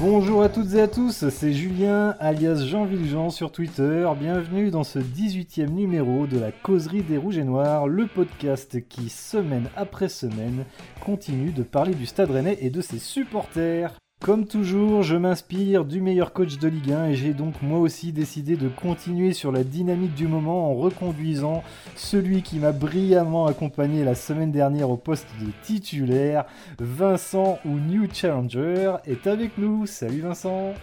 [0.00, 4.08] Bonjour à toutes et à tous, c'est Julien alias Jean Viljean sur Twitter.
[4.18, 9.10] Bienvenue dans ce 18e numéro de la Causerie des Rouges et Noirs, le podcast qui,
[9.10, 10.64] semaine après semaine,
[11.04, 13.92] continue de parler du Stade Rennais et de ses supporters.
[14.20, 18.12] Comme toujours, je m'inspire du meilleur coach de Ligue 1 et j'ai donc moi aussi
[18.12, 21.64] décidé de continuer sur la dynamique du moment en reconduisant
[21.96, 26.44] celui qui m'a brillamment accompagné la semaine dernière au poste de titulaire.
[26.78, 29.86] Vincent ou New Challenger est avec nous.
[29.86, 30.74] Salut Vincent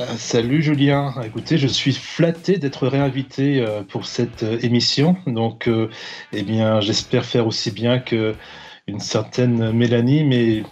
[0.00, 5.68] euh, salut Julien, écoutez, je suis flatté d'être réinvité euh, pour cette euh, émission, donc
[6.32, 8.36] eh bien j'espère faire aussi bien que
[8.86, 10.62] une certaine Mélanie, mais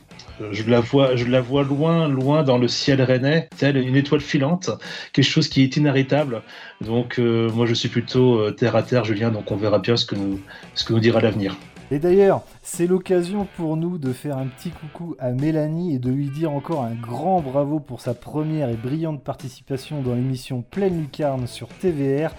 [0.51, 4.21] je la vois, je la vois loin, loin dans le ciel rennais, telle une étoile
[4.21, 4.71] filante,
[5.13, 6.43] quelque chose qui est inarrêtable.
[6.81, 9.31] Donc, euh, moi, je suis plutôt euh, terre à terre, Julien.
[9.31, 10.41] Donc, on verra bien ce que nous,
[10.75, 11.57] ce que nous dira l'avenir.
[11.91, 16.11] Et d'ailleurs, c'est l'occasion pour nous de faire un petit coucou à Mélanie et de
[16.11, 20.99] lui dire encore un grand bravo pour sa première et brillante participation dans l'émission Pleine
[20.99, 22.35] Lucarne sur TVR.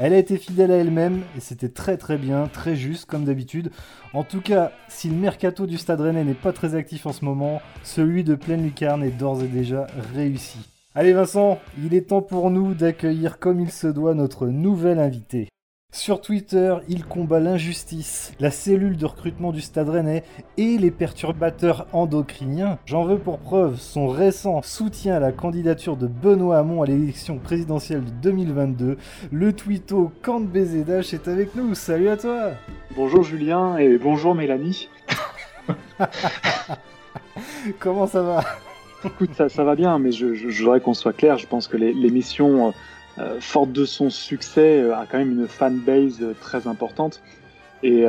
[0.00, 3.72] Elle a été fidèle à elle-même et c'était très très bien, très juste comme d'habitude.
[4.14, 7.24] En tout cas, si le mercato du Stade Rennais n'est pas très actif en ce
[7.24, 10.60] moment, celui de Pleine Lucarne est d'ores et déjà réussi.
[10.94, 15.48] Allez Vincent, il est temps pour nous d'accueillir comme il se doit notre nouvel invité.
[15.90, 20.22] Sur Twitter, il combat l'injustice, la cellule de recrutement du Stade Rennais
[20.58, 22.78] et les perturbateurs endocriniens.
[22.84, 27.38] J'en veux pour preuve son récent soutien à la candidature de Benoît Hamon à l'élection
[27.38, 28.98] présidentielle de 2022.
[29.32, 31.74] Le twitto Kant BZH est avec nous.
[31.74, 32.50] Salut à toi
[32.94, 34.90] Bonjour Julien et bonjour Mélanie.
[37.78, 38.44] Comment ça va?
[39.04, 41.38] Écoute, ça, va bien, mais je, je voudrais qu'on soit clair.
[41.38, 42.72] Je pense que l'émission euh,
[43.40, 47.22] forte de son succès, euh, a quand même une fanbase euh, très importante.
[47.82, 48.04] Et,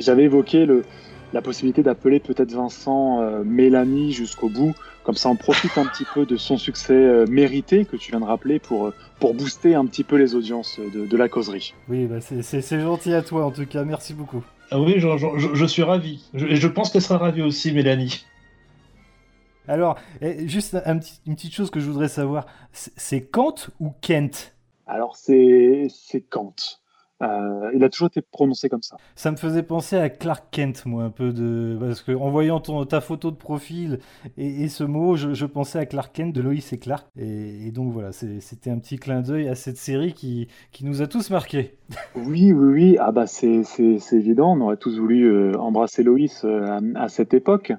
[0.00, 0.84] j'avais évoqué le,
[1.32, 4.74] la possibilité d'appeler peut-être Vincent Mélanie jusqu'au bout.
[5.04, 8.26] Comme ça, on profite un petit peu de son succès mérité que tu viens de
[8.26, 11.72] rappeler pour, pour booster un petit peu les audiences de, de la causerie.
[11.88, 13.84] Oui, bah c'est gentil à toi en tout cas.
[13.84, 14.44] Merci beaucoup.
[14.70, 16.28] Ah oui, je, je, je suis ravi.
[16.34, 18.26] Et je pense qu'elle sera ravie aussi, Mélanie.
[19.68, 24.54] Alors, juste une petite chose que je voudrais savoir, c'est Kant ou Kent?
[24.86, 25.88] Alors, c'est
[26.30, 26.54] Kant.
[27.20, 28.96] Euh, il a toujours été prononcé comme ça.
[29.16, 31.76] Ça me faisait penser à Clark Kent, moi, un peu de.
[31.80, 33.98] Parce qu'en voyant ton, ta photo de profil
[34.36, 37.06] et, ce mot, je, pensais à Clark Kent de Loïs et Clark.
[37.16, 41.06] Et, donc voilà, c'était un petit clin d'œil à cette série qui, qui nous a
[41.06, 41.76] tous marqués.
[42.14, 42.96] Oui, oui, oui.
[43.00, 43.64] Ah bah c'est
[44.12, 44.52] évident.
[44.56, 47.72] On aurait tous voulu euh, embrasser Loïs euh, à cette époque.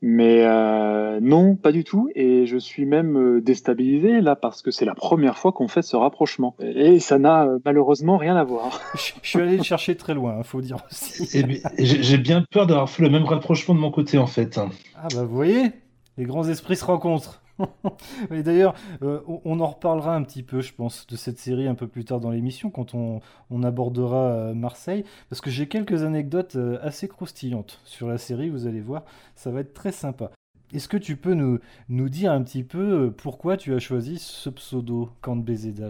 [0.00, 2.08] Mais euh, non, pas du tout.
[2.14, 5.82] Et je suis même euh, déstabilisé là parce que c'est la première fois qu'on fait
[5.82, 6.54] ce rapprochement.
[6.60, 8.80] Et ça n'a euh, malheureusement rien à voir.
[8.94, 11.28] je, suis allé le chercher très loin, il hein, faut dire aussi.
[11.78, 14.58] J'ai bien peur d'avoir fait le même rapprochement de mon côté en fait.
[14.96, 15.72] Ah bah vous voyez,
[16.16, 17.42] les grands esprits se rencontrent.
[18.30, 21.74] Et d'ailleurs, euh, on en reparlera un petit peu, je pense, de cette série un
[21.74, 23.20] peu plus tard dans l'émission, quand on,
[23.62, 28.66] abordera euh, Marseille, parce que j'ai quelques anecdotes euh, assez croustillantes sur la série, vous
[28.66, 29.04] allez voir,
[29.34, 30.30] ça va être très sympa.
[30.72, 31.58] Est-ce que tu peux nous,
[31.88, 35.42] dire un petit peu pourquoi tu as choisi ce pseudo Kant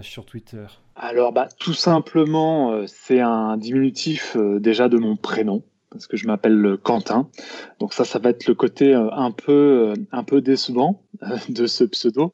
[0.03, 0.67] sur Twitter?
[0.95, 6.77] Alors, bah, tout simplement, c'est un diminutif déjà de mon prénom parce que je m'appelle
[6.83, 7.29] Quentin.
[7.81, 11.37] Donc ça, ça va être le côté euh, un peu, euh, un peu décevant euh,
[11.49, 12.33] de ce pseudo.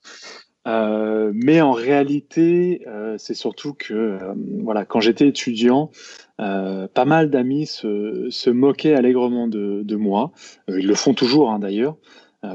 [0.66, 2.86] mais en réalité,
[3.18, 4.18] c'est surtout que
[4.62, 5.90] voilà, quand j'étais étudiant,
[6.38, 10.32] pas mal d'amis se, moquaient allègrement de, de moi.
[10.68, 11.96] ils le font toujours hein, d'ailleurs,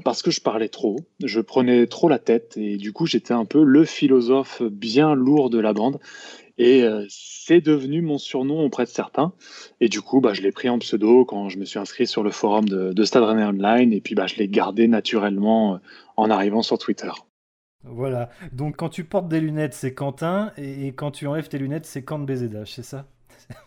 [0.03, 3.45] parce que je parlais trop, je prenais trop la tête et du coup j'étais un
[3.45, 5.99] peu le philosophe bien lourd de la bande.
[6.59, 9.31] Et euh, c'est devenu mon surnom auprès de certains.
[9.79, 12.21] Et du coup, bah, je l'ai pris en pseudo quand je me suis inscrit sur
[12.21, 13.93] le forum de, de Stade Online.
[13.93, 15.77] Et puis, bah, je l'ai gardé naturellement euh,
[16.17, 17.11] en arrivant sur Twitter.
[17.83, 18.29] Voilà.
[18.51, 20.51] Donc, quand tu portes des lunettes, c'est Quentin.
[20.57, 23.07] Et, quand tu enlèves tes lunettes, c'est Kant BZH, c'est ça?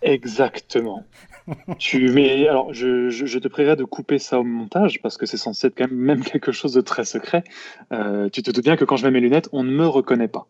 [0.02, 1.04] Exactement.
[1.78, 5.66] tu mais alors je, te prierai de couper ça au montage parce que c'est censé
[5.66, 7.44] être quand même, même quelque chose de très secret.
[7.92, 10.28] Euh, tu te doutes bien que quand je mets mes lunettes, on ne me reconnaît
[10.28, 10.46] pas.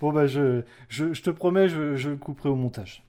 [0.00, 3.04] Bon, bah, je, je, te promets, je, le couperai au montage.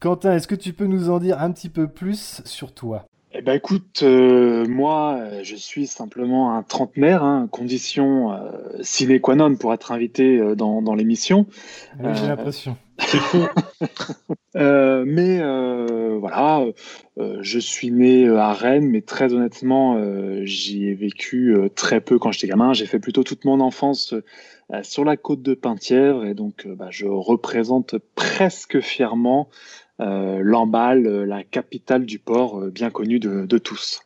[0.00, 3.06] Quentin, est-ce que tu peux nous en dire un petit peu plus sur toi?
[3.34, 8.50] Eh ben écoute, euh, moi, je suis simplement un trentenaire, hein, condition euh,
[8.82, 11.46] sine qua non pour être invité euh, dans, dans l'émission.
[11.98, 12.76] Oui, j'ai l'impression.
[14.54, 15.40] mais
[16.18, 16.64] voilà,
[17.40, 19.98] je suis né à Rennes, mais très honnêtement,
[20.44, 22.72] j'y ai vécu très peu quand j'étais gamin.
[22.72, 24.14] J'ai fait plutôt toute mon enfance
[24.72, 29.48] euh, sur la côte de Penthièvre et donc euh, bah, je représente presque fièrement
[30.00, 34.00] euh, Lamballe, la capitale du port bien connue de, tous.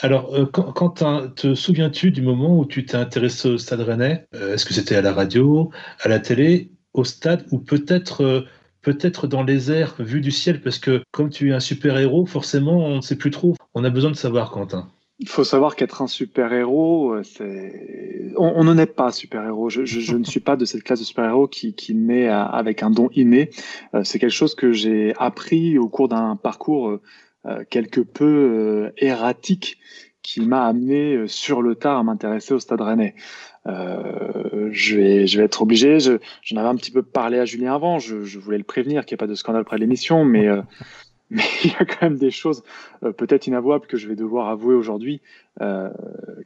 [0.00, 4.26] Alors, euh, Quentin, te souviens-tu du moment où tu t'es intéressé au Stade Rennais?
[4.34, 5.70] Euh, Est-ce que c'était à la radio,
[6.00, 8.46] à la télé, au stade, ou peut-être
[8.82, 12.78] peut-être dans les airs, vu du ciel Parce que comme tu es un super-héros, forcément,
[12.86, 13.54] on ne sait plus trop.
[13.74, 14.88] On a besoin de savoir, Quentin.
[15.18, 18.32] Il faut savoir qu'être un super-héros, c'est...
[18.36, 19.70] On, n'en est pas super-héros.
[19.70, 23.08] Je, ne suis pas de cette classe de super-héros qui, qui naît avec un don
[23.14, 23.50] inné.
[24.02, 26.98] C'est quelque chose que j'ai appris au cours d'un parcours
[27.46, 29.76] euh, quelque peu euh, erratique
[30.22, 33.14] qui m'a amené euh, sur le tard à m'intéresser au Stade Rennais.
[33.66, 35.98] Euh, je, vais, je vais être obligé.
[36.00, 37.98] J'en avais un petit peu parlé à Julien avant.
[37.98, 40.48] Je, voulais le prévenir qu'il n'y a pas de scandale près de l'émission, mais,
[41.30, 42.62] mais il y a quand même des choses
[43.00, 45.20] peut-être inavouables que je vais devoir avouer aujourd'hui
[45.60, 45.90] euh,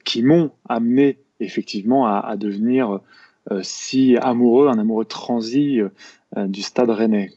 [0.04, 3.00] qui m'ont amené effectivement à, devenir
[3.62, 5.80] si amoureux, un amoureux transi
[6.36, 7.30] du Stade Rennais.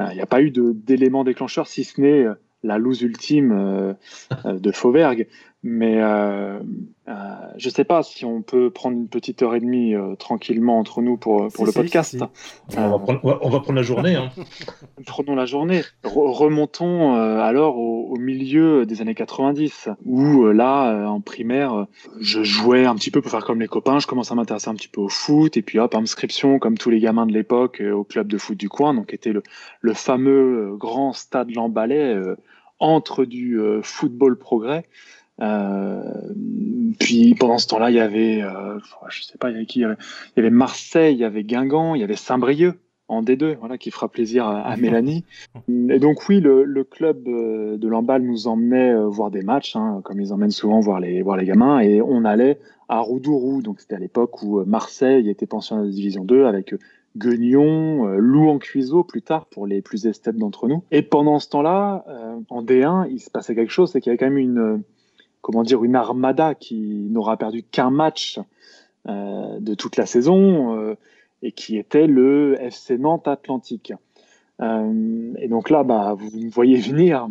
[0.00, 2.26] Il n'y a pas eu d'élément déclencheur, si ce n'est
[2.62, 3.94] la loose ultime euh,
[4.46, 5.26] euh, de Fauberg.
[5.64, 6.58] Mais euh,
[7.06, 7.12] euh,
[7.56, 11.02] je sais pas si on peut prendre une petite heure et demie euh, tranquillement entre
[11.02, 12.16] nous pour, pour le podcast.
[12.76, 14.16] On, va prendre, la journée.
[14.16, 14.30] Hein.
[15.06, 15.82] Prenons la journée.
[16.02, 21.86] remontons alors au, milieu des années 90, où là, en primaire,
[22.20, 24.00] je jouais un petit peu pour faire comme les copains.
[24.00, 25.56] Je commence à m'intéresser un petit peu au foot.
[25.56, 28.68] Et puis hop, inscription, comme tous les gamins de l'époque, au club de foot du
[28.68, 29.44] coin, donc était le,
[29.80, 32.16] le fameux grand stade Lambalais
[32.80, 34.84] entre du football progrès.
[35.42, 36.02] Euh,
[36.98, 38.78] puis pendant ce temps-là, il y avait, euh,
[39.08, 39.96] je sais pas, il y avait qui Il
[40.36, 42.78] y avait, Marseille, il y avait Guingamp, il y avait Saint-Brieuc
[43.08, 45.24] en D2, voilà, qui fera plaisir à, Mélanie.
[45.68, 49.76] Et donc oui, le, le club euh, de l'Embal nous emmenait euh, voir des matchs,
[49.76, 52.58] hein, comme ils emmènent souvent voir les, voir les gamins, et on allait
[52.88, 56.74] à Roudourou, donc c'était à l'époque où Marseille était pensionnaire de Division 2 avec
[57.16, 60.82] Guignon, Lou en Cuiseau plus tard pour les plus esthètes d'entre nous.
[60.90, 62.04] Et pendant ce temps-là,
[62.48, 64.82] en D1, il se passait quelque chose, c'est qu'il y avait quand même une
[65.42, 68.40] comment dire, une armada qui n'aura perdu qu'un match
[69.08, 70.94] euh, de toute la saison euh,
[71.42, 73.92] et qui était le FC Nantes Atlantique.
[74.60, 77.28] Euh, et donc là, bah, vous me voyez venir.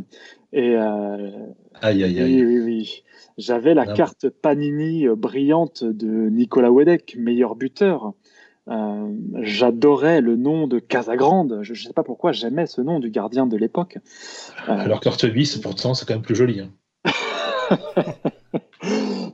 [0.53, 2.23] Et, aïe, aïe, aïe.
[2.23, 3.03] Oui, oui, oui.
[3.37, 8.11] J'avais la carte Panini brillante de Nicolas Wedek, meilleur buteur.
[9.39, 11.59] J'adorais le nom de Casagrande.
[11.61, 13.97] Je ne sais pas pourquoi j'aimais ce nom du gardien de l'époque.
[14.67, 16.59] Alors Courtevis, pourtant, c'est quand même plus joli.
[16.59, 16.69] Hein.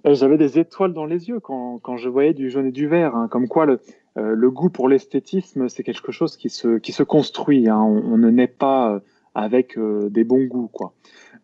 [0.05, 3.15] J'avais des étoiles dans les yeux quand, quand, je voyais du jaune et du vert.
[3.15, 3.27] Hein.
[3.29, 3.79] comme quoi, le,
[4.17, 7.69] euh, le goût pour l'esthétisme, c'est quelque chose qui se, qui se construit.
[7.69, 7.79] Hein.
[7.79, 8.99] On, ne naît pas euh,
[9.35, 10.69] avec euh, des bons goûts.
[10.71, 10.93] Quoi.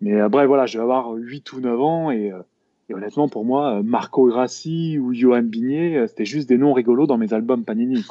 [0.02, 2.32] Mais bref, voilà, je vais avoir 8 ou 9 ans et,
[2.90, 7.18] et honnêtement, pour moi, Marco Grassi ou Johan Bigné, c'était juste des noms rigolos dans
[7.18, 8.04] mes albums Panini.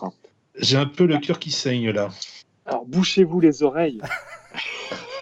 [0.56, 2.08] J'ai un peu le cœur qui saigne là.
[2.64, 4.00] Alors, bouchez-vous les oreilles.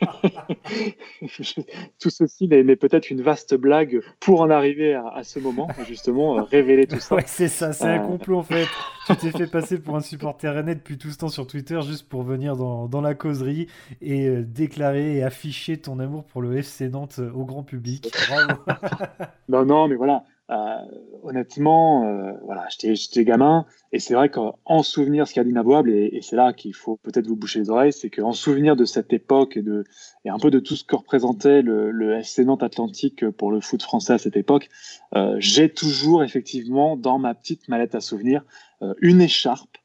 [2.00, 6.42] tout ceci n'est peut-être une vaste blague pour en arriver à, ce moment, justement, euh,
[6.42, 7.14] révéler tout ça.
[7.14, 8.06] Ouais, c'est ça, c'est un euh.
[8.06, 8.66] complot en fait.
[9.06, 12.08] tu t'es fait passer pour un supporter rennais depuis tout ce temps sur Twitter juste
[12.08, 13.68] pour venir dans, dans la causerie
[14.00, 18.12] et euh, déclarer et afficher ton amour pour le FC Nantes au grand public.
[18.28, 18.60] Bravo.
[19.48, 20.24] non, non, mais voilà.
[20.50, 20.78] Euh,
[21.22, 25.92] honnêtement, euh, voilà, j'étais gamin, et c'est vrai qu'en souvenir, ce qu'il y a d'inavouable,
[25.92, 28.84] et, et c'est là qu'il faut peut-être vous boucher les oreilles, c'est qu'en souvenir de
[28.84, 29.84] cette époque et, de,
[30.24, 33.60] et un peu de tout ce que représentait le, le FC Nantes Atlantique pour le
[33.60, 34.68] foot français à cette époque,
[35.14, 38.44] euh, j'ai toujours effectivement dans ma petite mallette à souvenirs
[38.82, 39.76] euh, une écharpe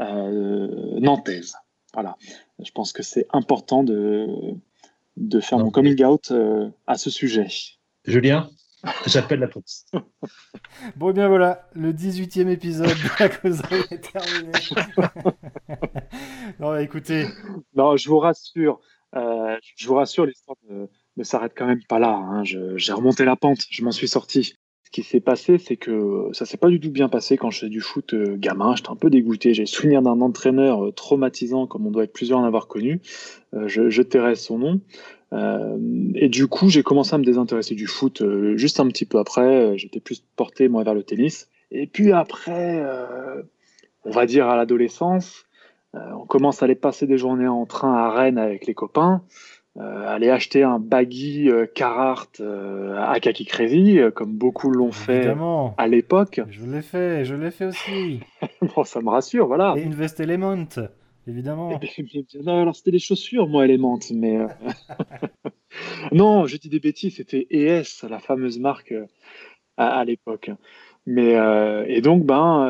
[0.00, 1.54] euh, nantaise.
[1.92, 2.16] Voilà,
[2.64, 4.26] je pense que c'est important de,
[5.18, 6.32] de faire mon coming out
[6.86, 7.46] à ce sujet.
[8.04, 8.48] Julien?
[9.06, 9.86] J'appelle la police.
[10.96, 14.52] bon, bien voilà, le 18e épisode de la causerie est terminé.
[16.60, 17.26] non, écoutez.
[17.74, 18.80] Non, je vous rassure,
[19.16, 22.14] euh, je vous rassure, l'histoire ne, s'arrête quand même pas là.
[22.14, 22.42] Hein.
[22.44, 24.54] J'ai remonté la pente, je m'en suis sorti.
[24.84, 27.60] Ce qui s'est passé, c'est que ça s'est pas du tout bien passé quand je
[27.60, 28.76] faisais du foot euh, gamin.
[28.76, 29.52] J'étais un peu dégoûté.
[29.52, 33.00] J'ai souvenir d'un entraîneur euh, traumatisant, comme on doit être plusieurs en avoir connu.
[33.66, 34.80] je, je tairai son nom.
[35.34, 35.78] Euh,
[36.14, 39.18] et du coup, j'ai commencé à me désintéresser du foot euh, juste un petit peu
[39.18, 39.42] après.
[39.42, 41.48] Euh, j'étais plus porté moi vers le tennis.
[41.70, 42.84] Et puis après,
[44.04, 45.44] on va dire à l'adolescence,
[45.92, 49.22] on commence à aller passer des journées en train à Rennes avec les copains.
[49.76, 52.40] Euh, aller acheter un baggy Carhartt
[52.96, 55.34] à Kaki Crazy, comme beaucoup l'ont fait
[55.76, 56.42] à l'époque.
[56.48, 58.20] Je l'ai fait, je l'ai fait aussi.
[58.76, 59.74] bon, ça me rassure, voilà.
[59.76, 60.66] Et une veste Element.
[61.26, 61.78] Évidemment.
[62.42, 64.36] non, alors c'était des chaussures, moi, Element, mais.
[64.36, 64.48] Euh,
[66.12, 69.06] non, je dis des bêtises, c'était ES, la fameuse marque euh,
[69.76, 70.50] à, l'époque.
[71.06, 72.66] Mais euh, et donc, ben,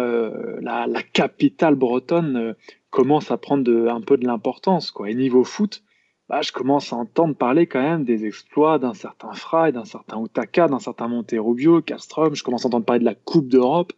[0.61, 2.55] la, capitale bretonne
[2.91, 5.11] commence à prendre un peu de l'importance, quoi.
[5.11, 5.83] Et niveau foot,
[6.29, 10.21] bah, je commence à entendre parler quand même des exploits d'un certain Fry, d'un certain
[10.23, 12.35] Utaka, d'un certain Monterubio, Castrom.
[12.35, 13.93] Je commence à entendre parler de la Coupe d'Europe.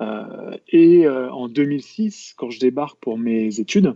[0.00, 3.94] Euh, et euh, en 2006, quand je débarque pour mes études,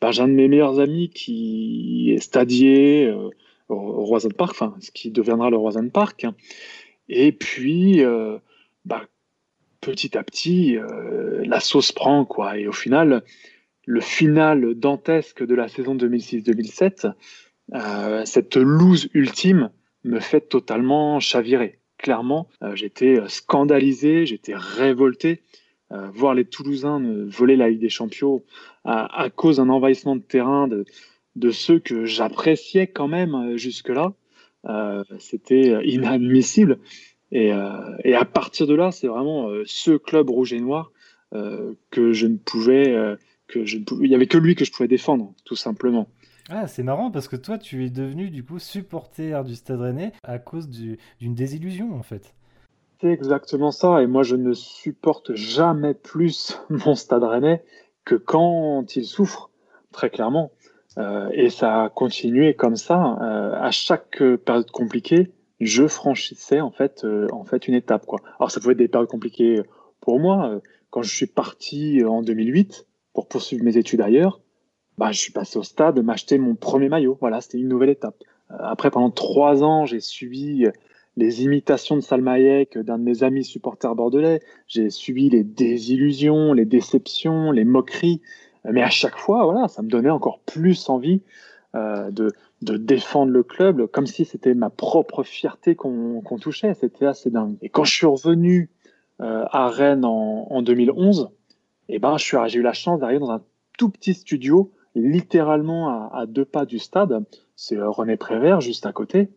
[0.00, 3.30] bah, j'ai un de mes meilleurs amis qui est stadier euh,
[3.68, 6.26] au Roison Park, enfin ce qui deviendra le Roison Park.
[7.08, 8.02] Et puis,
[8.84, 9.02] bah,
[9.80, 10.76] petit à petit,
[11.44, 12.58] la sauce prend quoi.
[12.58, 13.22] Et au final,
[13.86, 17.12] le final dantesque de la saison 2006-2007,
[18.24, 19.70] cette loose ultime
[20.04, 25.42] me fait totalement chavirer clairement, euh, j'étais euh, scandalisé, j'étais révolté.
[25.90, 28.42] Euh, voir les Toulousains voler la Ligue des Champions
[28.84, 34.12] à, cause d'un envahissement de terrain de, ceux que j'appréciais quand même jusque-là,
[35.18, 36.78] c'était inadmissible.
[37.32, 40.92] Et, à partir de là, c'est vraiment ce club rouge et noir
[41.32, 44.72] que je ne pouvais, que je ne pouvais, il y avait que lui que je
[44.72, 46.06] pouvais défendre, tout simplement.
[46.50, 50.12] Ah, c'est marrant parce que toi, tu es devenu du coup supporter du Stade Rennais
[50.22, 52.34] à cause d'une désillusion en fait.
[53.00, 54.02] C'est exactement ça.
[54.02, 57.62] Et moi, je ne supporte jamais plus mon Stade Rennais
[58.04, 59.50] que quand il souffre,
[59.92, 60.50] très clairement.
[60.96, 63.18] Euh, et ça a continué comme ça.
[63.20, 68.06] Euh, à chaque période compliquée, je franchissais en fait, euh, en fait une étape.
[68.06, 68.20] Quoi.
[68.38, 69.62] Alors, ça pouvait être des périodes compliquées
[70.00, 70.60] pour moi.
[70.90, 74.40] Quand je suis parti en 2008 pour poursuivre mes études ailleurs,
[74.98, 77.16] bah, je suis passé au stade, m'acheter mon premier maillot.
[77.20, 78.16] Voilà, c'était une nouvelle étape.
[78.50, 80.72] Euh, après, pendant trois ans, j'ai suivi euh,
[81.16, 84.40] les imitations de Salmaïek euh, d'un de mes amis supporters bordelais.
[84.66, 88.20] J'ai suivi les désillusions, les déceptions, les moqueries.
[88.64, 91.22] Mais à chaque fois, voilà, ça me donnait encore plus envie
[91.74, 96.74] de, de, défendre le club, comme si c'était ma propre fierté qu'on touchait.
[96.74, 97.56] C'était assez dingue.
[97.62, 98.68] Et quand je suis revenu
[99.20, 101.30] à Rennes en, en 2011,
[101.88, 103.42] eh ben, j'ai eu la chance d'arriver dans un
[103.78, 107.24] tout petit studio littéralement à, deux pas du stade.
[107.56, 109.28] C'est euh, René Prévert juste à côté.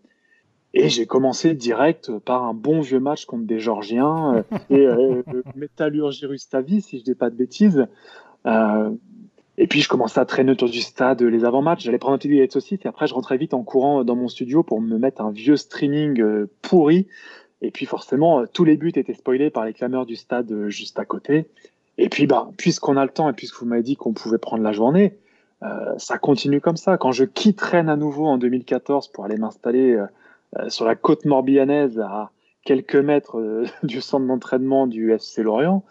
[0.73, 5.23] Et j'ai commencé direct par un bon vieux match contre des Georgiens euh, et euh,
[5.55, 7.87] Métallurgie Rustavi, si je dis pas de bêtises.
[8.45, 11.83] et puis je commençais à traîner autour du stade les avant-matchs.
[11.83, 12.79] J'allais prendre un petit billet aussi.
[12.83, 15.57] Et après, je rentrais vite en courant dans mon studio pour me mettre un vieux
[15.57, 17.07] streaming pourri.
[17.63, 21.05] Et puis forcément, tous les buts étaient spoilés par les clameurs du stade juste à
[21.05, 21.47] côté.
[21.97, 24.63] Et puis, bah, puisqu'on a le temps et puisque vous m'avez dit qu'on pouvait prendre
[24.63, 25.17] la journée,
[25.63, 26.97] euh, ça continue comme ça.
[26.97, 30.05] Quand je quitte Rennes à nouveau en 2014 pour aller m'installer euh,
[30.57, 32.31] euh, sur la côte morbihanaise à
[32.65, 35.83] quelques mètres du centre d'entraînement du FC Lorient,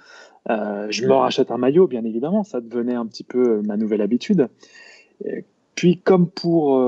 [0.49, 2.43] je me rachète un maillot, bien évidemment.
[2.43, 4.49] Ça devenait un petit peu ma nouvelle habitude.
[5.77, 6.83] puis, comme pour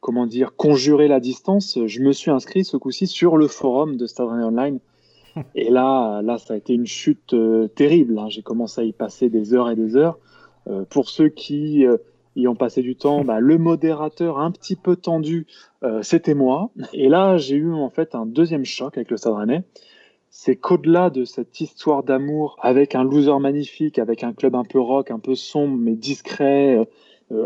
[0.00, 4.06] comment dire conjurer la distance, je me suis inscrit ce coup-ci sur le forum de
[4.06, 4.80] Stade Online.
[5.54, 7.34] Et là, là, ça a été une chute
[7.74, 8.18] terrible.
[8.18, 8.28] Hein.
[8.28, 10.18] J'ai commencé à y passer des heures et des heures.
[10.68, 11.96] Euh, pour ceux qui euh,
[12.36, 15.46] y ont passé du temps, bah, le modérateur un petit peu tendu,
[15.82, 16.70] euh, c'était moi.
[16.92, 19.64] Et là, j'ai eu en fait un deuxième choc avec le Stade Rennais.
[20.30, 24.80] C'est qu'au-delà de cette histoire d'amour avec un loser magnifique, avec un club un peu
[24.80, 26.88] rock, un peu sombre mais discret,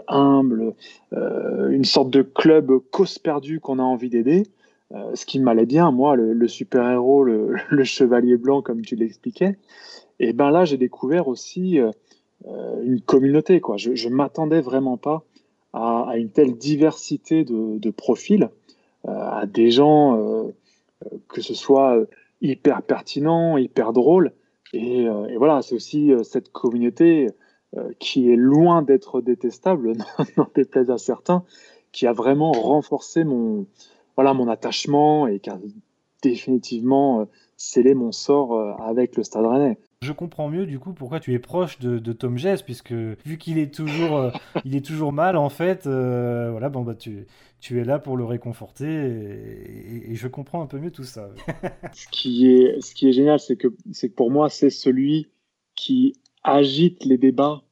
[0.07, 0.73] humble,
[1.13, 4.45] une sorte de club cause perdue qu'on a envie d'aider,
[5.13, 9.59] ce qui m'allait bien, moi, le, super-héros, le, chevalier blanc, comme tu l'expliquais.
[10.19, 11.79] Et ben là, j'ai découvert aussi
[12.83, 13.61] une communauté.
[13.61, 13.77] Quoi.
[13.77, 15.25] Je ne m'attendais vraiment pas
[15.73, 18.49] à, une telle diversité de, profils,
[19.07, 20.55] euh, à des gens, euh,
[21.29, 21.99] que ce soit
[22.41, 24.33] hyper pertinent, hyper drôle.
[24.73, 27.29] Et, voilà, c'est aussi cette communauté
[27.99, 29.93] qui est loin d'être détestable,
[30.37, 31.45] n'en déplaise à certains,
[31.93, 33.67] qui a vraiment renforcé mon,
[34.17, 35.59] voilà, mon attachement et qui a
[36.23, 37.27] définitivement
[37.59, 39.79] scellé mon sort avec le Stade Rennais.
[40.01, 43.59] Je comprends mieux du coup pourquoi tu es proche de, Tom Jess, puisque vu qu'il
[43.59, 44.31] est toujours, euh,
[44.65, 47.27] il est toujours mal en fait, euh, voilà, bon bah tu,
[47.59, 51.31] tu es là pour le réconforter et, je comprends un peu mieux tout ça.
[51.93, 55.27] ce qui est, ce qui est génial, c'est que, c'est pour moi c'est celui
[55.75, 57.63] qui agite les débats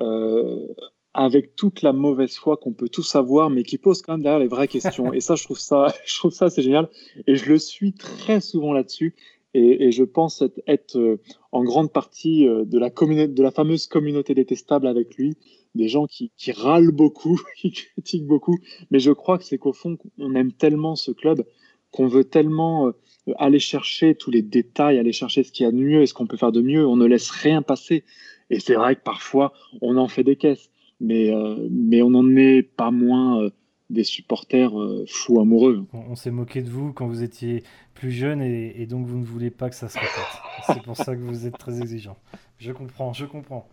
[0.00, 0.66] euh,
[1.14, 4.40] avec toute la mauvaise foi qu'on peut tous avoir, mais qui pose quand même derrière
[4.40, 5.12] les vraies questions.
[5.14, 6.88] Et ça, je trouve ça, je trouve ça c'est génial.
[7.28, 9.14] Et je le suis très souvent là-dessus.
[9.58, 11.18] Et, je pense être, euh,
[11.50, 15.38] en grande partie euh, de la, fameuse communauté détestable avec lui,
[15.74, 18.58] des gens qui, râlent beaucoup, qui critiquent beaucoup.
[18.90, 21.42] Mais je crois que c'est qu'au fond, on aime tellement ce club
[21.90, 22.92] qu'on veut tellement euh,
[23.38, 26.12] aller chercher tous les détails, aller chercher ce qu'il y a de mieux et ce
[26.12, 26.86] qu'on peut faire de mieux.
[26.86, 28.04] On ne laisse rien passer.
[28.50, 30.70] Et c'est vrai que parfois, on en fait des caisses,
[31.00, 31.32] mais,
[31.70, 33.50] mais on n'en est pas moins
[33.90, 35.86] des supporters euh, fous amoureux.
[35.92, 37.62] On, s'est moqué de vous quand vous étiez
[37.94, 40.42] plus jeune et, donc vous ne voulez pas que ça se répète.
[40.66, 42.16] C'est pour ça que vous êtes très exigeant.
[42.58, 43.68] Je comprends, je comprends.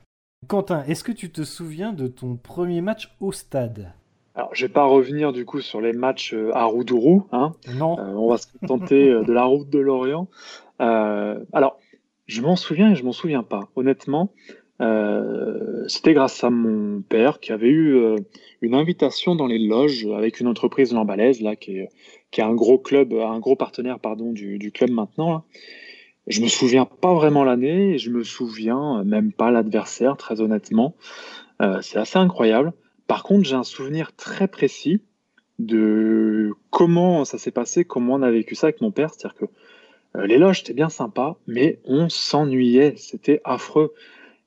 [0.47, 3.93] Quentin, est-ce que tu te souviens de ton premier match au stade?
[4.35, 7.27] Alors, je vais pas revenir du coup sur les matchs à Roudourou.
[7.31, 7.53] Hein.
[7.75, 7.97] Non.
[7.99, 10.27] on va se contenter de la route de l'Orient.
[10.79, 11.79] alors,
[12.25, 13.69] je m'en souviens et je m'en souviens pas.
[13.75, 14.31] Honnêtement,
[14.81, 18.15] euh, c'était grâce à mon père qui avait eu euh,
[18.61, 21.89] une invitation dans les loges avec une entreprise lambalaise là qui est,
[22.31, 25.31] qui est un gros club, un gros partenaire pardon du, du club maintenant.
[25.31, 25.43] Là.
[26.27, 30.95] Je me souviens pas vraiment l'année et je me souviens même pas l'adversaire très honnêtement.
[31.61, 32.73] Euh, c'est assez incroyable.
[33.07, 35.01] Par contre, j'ai un souvenir très précis
[35.59, 39.13] de comment ça s'est passé, comment on a vécu ça avec mon père.
[39.13, 39.45] C'est-à-dire que
[40.15, 43.93] euh, les loges, c'était bien sympa, mais on s'ennuyait, c'était affreux.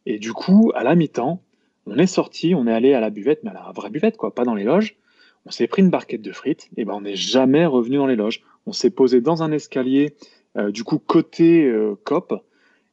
[0.07, 1.43] Et du coup, à la mi-temps,
[1.87, 4.35] on est sorti, on est allé à la buvette, mais à la vraie buvette, quoi,
[4.35, 4.97] pas dans les loges.
[5.45, 8.17] On s'est pris une barquette de frites, et ben on n'est jamais revenu dans les
[8.17, 8.43] loges.
[8.67, 10.15] On s'est posé dans un escalier,
[10.57, 12.43] euh, du coup côté euh, cop,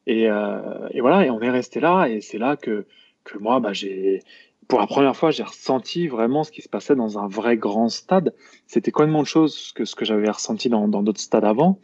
[0.06, 2.84] et, voilà, et on est resté là, et c'est là que,
[3.24, 4.20] que moi, bah, j'ai,
[4.68, 7.88] pour la première fois, j'ai ressenti vraiment ce qui se passait dans un vrai grand
[7.88, 8.34] stade.
[8.66, 11.80] C'était complètement autre chose que ce que j'avais ressenti dans d'autres stades avant.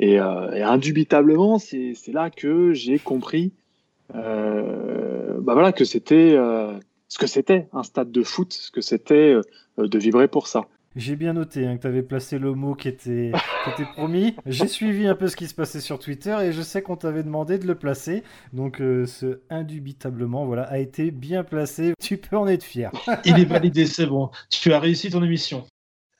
[0.00, 3.67] Euh, et, indubitablement, c'est là que j'ai compris euh,
[4.12, 9.34] bah voilà, que c'était euh, ce que c'était un stade de foot, ce que c'était
[9.78, 10.66] de vibrer pour ça.
[10.96, 13.30] J'ai bien noté hein, que tu avais placé le mot qui était,
[13.64, 14.34] qui était promis.
[14.46, 17.22] J'ai suivi un peu ce qui se passait sur Twitter et je sais qu'on t'avait
[17.22, 18.24] demandé de le placer.
[18.52, 21.92] Donc, ce indubitablement voilà, a été bien placé.
[22.02, 22.90] Tu peux en être fier.
[23.24, 24.30] Il est validé, c'est bon.
[24.50, 25.66] Tu as réussi ton émission.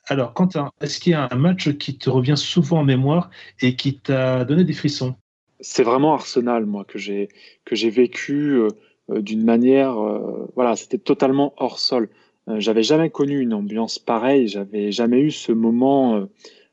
[0.07, 3.29] Alors, Quentin, est-ce qu'il y a un match qui te revient souvent en mémoire
[3.61, 5.15] et qui t'a donné des frissons?
[5.59, 7.29] C'est vraiment Arsenal, moi, que j'ai
[7.65, 8.67] que j'ai vécu euh,
[9.09, 12.09] euh, d'une manière, euh, voilà, c'était totalement hors sol.
[12.47, 16.27] j'avais jamais connu une ambiance pareille, j'avais jamais eu ce moment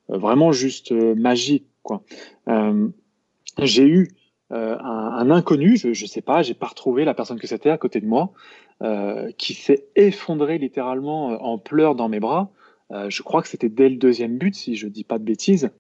[0.08, 2.02] vraiment juste magique, quoi.
[3.58, 4.08] j'ai eu
[4.50, 8.00] un, inconnu, je, ne sais pas, j'ai pas retrouvé la personne que c'était à côté
[8.00, 8.32] de moi,
[9.36, 12.50] qui s'est effondré littéralement en pleurs dans mes bras.
[12.92, 15.70] Euh, je crois que c'était dès le deuxième but, si je dis pas de bêtises.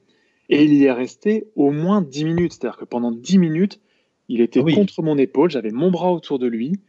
[0.48, 2.52] Et il y est resté au moins 10 minutes.
[2.52, 3.80] C'est-à-dire que pendant 10 minutes,
[4.28, 6.80] il était contre mon épaule, j'avais mon bras autour de lui.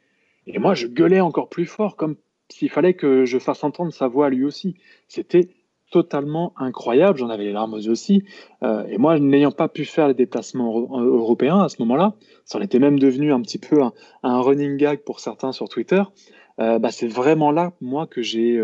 [0.47, 2.15] Et moi, je gueulais encore plus fort, comme
[2.49, 4.75] s'il fallait que je fasse entendre sa voix à lui aussi.
[5.07, 5.49] C'était
[5.91, 7.17] totalement incroyable.
[7.17, 8.23] J'en avais les larmes aussi.
[8.63, 12.15] Euh, et moi, n'ayant pas pu faire les déplacements européens à ce moment-là,
[12.45, 13.81] ça en était même devenu un petit peu
[14.23, 16.01] un, running gag pour certains sur Twitter.
[16.59, 18.61] Euh, bah, c'est vraiment là, moi, que j'ai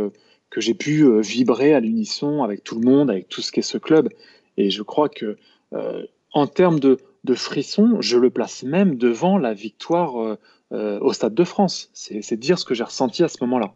[0.54, 3.64] que j'ai pu euh, vibrer à l'unisson avec tout le monde, avec tout ce qu'est
[3.64, 4.10] ce club.
[4.58, 5.38] Et je crois que
[5.74, 10.38] euh, en termes de, de frissons, je le place même devant la victoire
[10.72, 11.90] euh, au Stade de France.
[11.94, 13.74] C'est dire ce que j'ai ressenti à ce moment-là.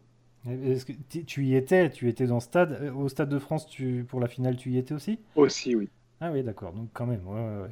[1.26, 2.92] tu y étais, tu étais dans le stade.
[2.96, 5.18] Au Stade de France, tu, pour la finale, tu y étais aussi?
[5.36, 5.88] Aussi, oui.
[6.20, 6.72] Ah oui, d'accord.
[6.72, 7.70] Donc quand même, ouais, ouais,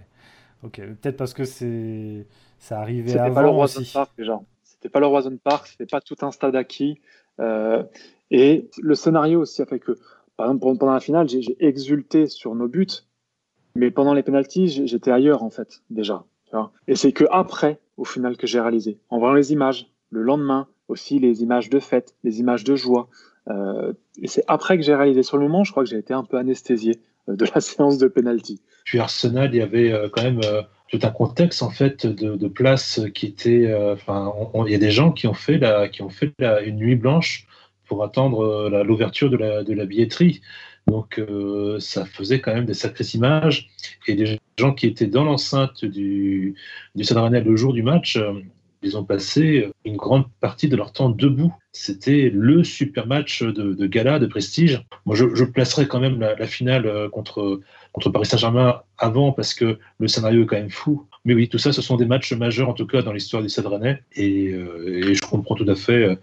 [0.62, 2.26] Ok, peut-être parce que c'est
[2.58, 4.40] ça arrivait avant pas le Roison Park déjà.
[4.62, 7.00] C'était pas le Roison Park, c'était pas tout un stade acquis.
[7.40, 7.82] Euh,
[8.30, 9.92] et le scénario aussi a fait que,
[10.36, 12.86] par exemple, pendant la finale, j'ai exulté sur nos buts,
[13.74, 16.24] mais pendant les pénalties, j'étais ailleurs, en fait, déjà.
[16.88, 18.98] et c'est que après, au final, que j'ai réalisé.
[19.08, 23.08] En voyant les images, le lendemain, aussi les images de fête, les images de joie.
[23.48, 25.22] Euh, et c'est après que j'ai réalisé.
[25.22, 27.98] Sur le moment, je crois que j'ai été un peu anesthésié euh, de la séance
[27.98, 28.60] de pénalty.
[28.84, 30.40] Puis Arsenal, il y avait euh, quand même
[30.88, 33.74] tout un contexte en fait de, de place qui était.
[33.92, 34.32] Enfin,
[34.66, 36.32] il y a des gens qui ont fait la, qui ont fait
[36.64, 37.46] une nuit blanche
[37.86, 40.40] pour attendre euh, l'ouverture de la, billetterie.
[40.86, 43.68] Donc euh, ça faisait quand même des sacrées images.
[44.06, 46.54] Et des gens qui étaient dans l'enceinte du,
[46.94, 48.34] du Stade le jour du match, euh,
[48.82, 51.52] ils ont passé une grande partie de leur temps debout.
[51.72, 54.84] C'était le super match de, gala, de prestige.
[55.06, 57.60] Moi, je, placerais quand même la, la finale contre,
[57.92, 61.06] contre Paris Saint-Germain avant parce que le scénario est quand même fou.
[61.26, 63.48] Mais oui, tout ça, ce sont des matchs majeurs, en tout cas, dans l'histoire du
[63.48, 64.00] Stade Rennais.
[64.14, 66.04] Et, euh, et, je comprends tout à fait.
[66.04, 66.16] Euh.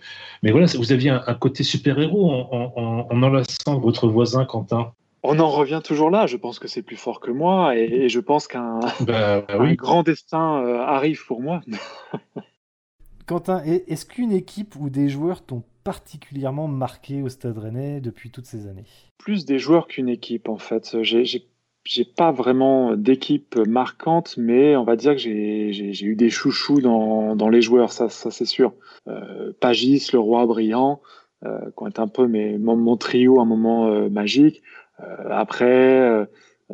[0.43, 4.93] Mais voilà, vous aviez un, côté super-héros en, en, en, enlaçant votre voisin, Quentin.
[5.21, 6.25] On en revient toujours là.
[6.25, 7.75] Je pense que c'est plus fort que moi.
[7.75, 11.59] Et, je pense qu'un bah, bah grand destin euh, arrive pour moi.
[13.25, 18.45] Quentin, est-ce qu'une équipe ou des joueurs t'ont particulièrement marqué au Stade Rennais depuis toutes
[18.45, 18.85] ces années?
[19.17, 21.03] Plus des joueurs qu'une équipe, en fait.
[21.03, 21.45] J'ai
[21.83, 27.35] j'ai pas vraiment d'équipe marquante, mais on va dire que j'ai eu des chouchous dans,
[27.35, 28.73] dans les joueurs, ça, ça c'est sûr.
[29.07, 31.01] Euh, Pagis, le roi brillant,
[31.45, 34.61] euh, qui ont été un peu mes, mon, mon trio, un moment euh, magique.
[35.01, 36.25] Euh, après, euh,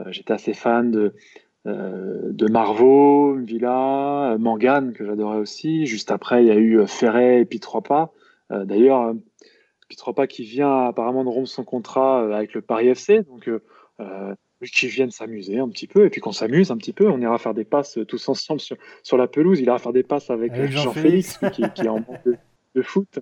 [0.08, 1.16] j'étais assez fan de,
[1.66, 5.86] de Marvaux, Villa, Mangan, que j'adorais aussi.
[5.88, 8.12] Juste après, il y a eu Ferret et Pitropa.
[8.50, 9.14] D'ailleurs,
[9.88, 13.50] Pitropa qui vient apparemment de rompre son contrat avec le Paris FC, donc
[14.62, 17.38] qui viennent s'amuser un petit peu, et puis qu'on s'amuse un petit peu, on ira
[17.38, 20.54] faire des passes tous ensemble sur, sur la pelouse, il ira faire des passes avec,
[20.72, 22.36] Jean-Félix, qui, qui, est en manque de,
[22.76, 23.20] de foot.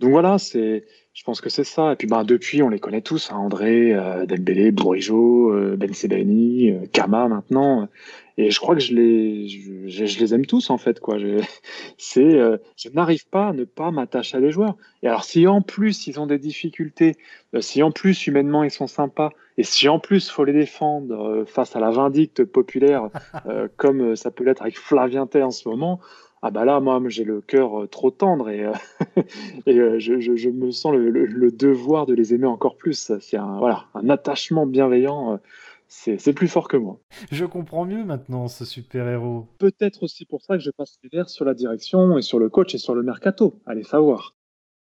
[0.00, 1.92] Donc voilà, c'est, je pense que c'est ça.
[1.92, 5.94] Et puis bah, depuis, on les connaît tous, hein, André, euh, Dembélé, Bourigeau, euh, Ben
[5.94, 7.88] Sebani, euh, Kama maintenant.
[8.36, 10.98] Et je crois que je les, je, je les aime tous en fait.
[10.98, 11.18] Quoi.
[11.18, 11.40] Je,
[11.98, 14.76] c'est, euh, je n'arrive pas à ne pas m'attacher à des joueurs.
[15.02, 17.16] Et alors si en plus ils ont des difficultés,
[17.54, 21.14] euh, si en plus humainement ils sont sympas, et si en plus faut les défendre
[21.14, 23.08] euh, face à la vindicte populaire,
[23.76, 26.00] comme ça peut l'être avec Flavien en ce moment,
[26.46, 28.70] ah bah là, moi, j'ai le cœur trop tendre et,
[29.66, 33.12] et je, je, je, me sens le, le, le, devoir de les aimer encore plus.
[33.20, 35.40] C'est un, voilà, un attachement bienveillant
[35.88, 36.98] c'est plus fort que moi.
[37.30, 39.46] Je comprends mieux maintenant ce super-héros.
[39.58, 42.48] Peut-être aussi pour ça que je passe les verres sur la direction et sur le
[42.48, 43.60] coach et sur le mercato.
[43.66, 44.34] Allez savoir.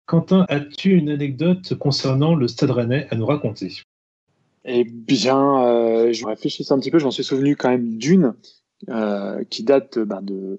[0.06, 3.82] Quentin, as-tu une anecdote concernant le Stade Rennais à nous raconter?
[4.64, 6.98] Eh bien, euh, je réfléchis un petit peu.
[6.98, 8.34] Je m'en suis souvenu quand même d'une
[8.88, 10.58] euh, qui date ben, de,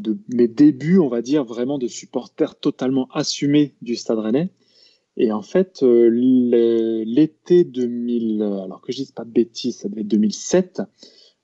[0.00, 4.50] de mes débuts, on va dire, vraiment de supporter totalement assumé du Stade Rennais.
[5.16, 6.08] Et en fait, euh,
[7.04, 10.82] l'été 2000, alors que je dise pas de bêtises, ça devait être 2007,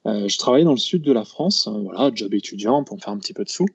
[0.06, 3.02] euh, je travaillais dans le sud de la France, euh, voilà, job étudiant pour me
[3.02, 3.66] faire un petit peu de sous.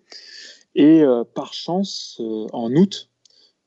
[0.76, 3.10] Et euh, par chance, euh, en août,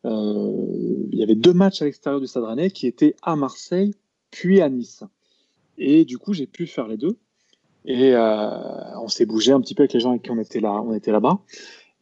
[0.06, 3.94] il y avait deux matchs à l'extérieur du Stade Rennais qui étaient à Marseille
[4.30, 5.02] puis à Nice.
[5.78, 7.16] Et du coup, j'ai pu faire les deux.
[7.84, 10.82] Et on s'est bougé un petit peu avec les gens avec qui on était là,
[10.82, 11.40] on était là-bas.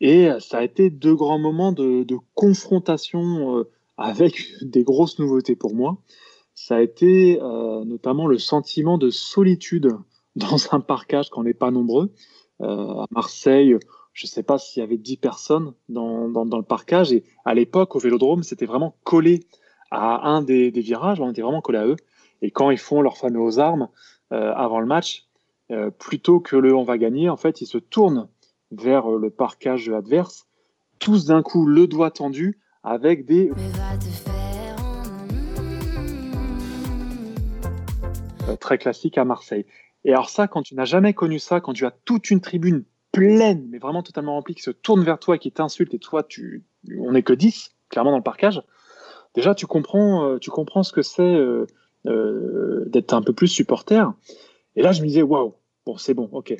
[0.01, 3.65] Et ça a été deux grands moments de, confrontation
[3.97, 5.99] avec des grosses nouveautés pour moi.
[6.55, 9.97] Ça a été euh, notamment le sentiment de solitude
[10.37, 12.13] dans un parcage quand on n'est pas nombreux.
[12.61, 13.77] Euh, à Marseille,
[14.13, 17.13] je ne sais pas s'il y avait 10 personnes dans, dans, le parcage.
[17.13, 19.41] Et à l'époque, au Vélodrome, c'était vraiment collé
[19.91, 21.21] à un des, virages.
[21.21, 21.97] On était vraiment collé à eux.
[22.43, 23.89] Et quand ils font leur fameux aux armes
[24.33, 25.27] euh, avant le match,
[25.73, 28.29] euh, plutôt que le on va gagner, en fait, ils se tournent
[28.71, 30.47] vers le parcage adverse,
[30.99, 33.51] tous d'un coup le doigt tendu, avec des
[38.49, 39.67] euh, très classiques à Marseille.
[40.05, 42.85] Et alors ça, quand tu n'as jamais connu ça, quand tu as toute une tribune
[43.13, 46.23] pleine, mais vraiment totalement remplie, qui se tourne vers toi et qui t'insulte, et toi,
[46.23, 46.65] tu,
[46.99, 48.63] on n'est que 10, clairement dans le parcage,
[49.35, 51.67] déjà tu comprends, euh, tu comprends ce que c'est euh,
[52.07, 54.11] euh, d'être un peu plus supporter.
[54.75, 55.55] Et là, je me disais, waouh,
[55.87, 56.55] bon, c'est bon, ok.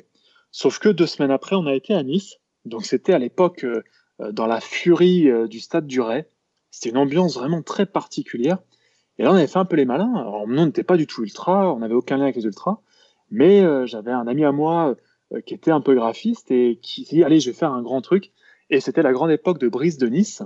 [0.51, 3.83] Sauf que deux semaines après, on a été à Nice, donc c'était à l'époque euh,
[4.21, 6.25] euh, dans la furie euh, du stade du Ray.
[6.71, 8.59] C'était une ambiance vraiment très particulière.
[9.17, 10.13] Et là, on avait fait un peu les malins.
[10.15, 12.79] Alors, nous, on n'était pas du tout ultra, on n'avait aucun lien avec les ultras.
[13.29, 14.95] Mais j'avais un ami à moi
[15.45, 18.31] qui était un peu graphiste et qui dit Allez, je vais faire un grand truc.
[18.71, 20.41] Et c'était la grande époque de Brice de Nice.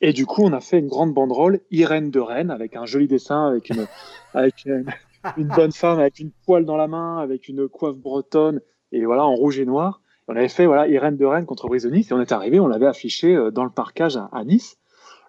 [0.00, 3.08] Et du coup, on a fait une grande banderole Irène de Rennes avec un joli
[3.08, 3.86] dessin, avec une,
[5.36, 8.60] une bonne femme, avec une poêle dans la main, avec une coiffe bretonne,
[8.92, 10.00] et voilà, en rouge et noir.
[10.28, 12.86] On avait fait voilà, Irène de Rennes contre Nice et on est arrivé, on l'avait
[12.86, 14.76] affiché euh, dans le parcage à, Nice.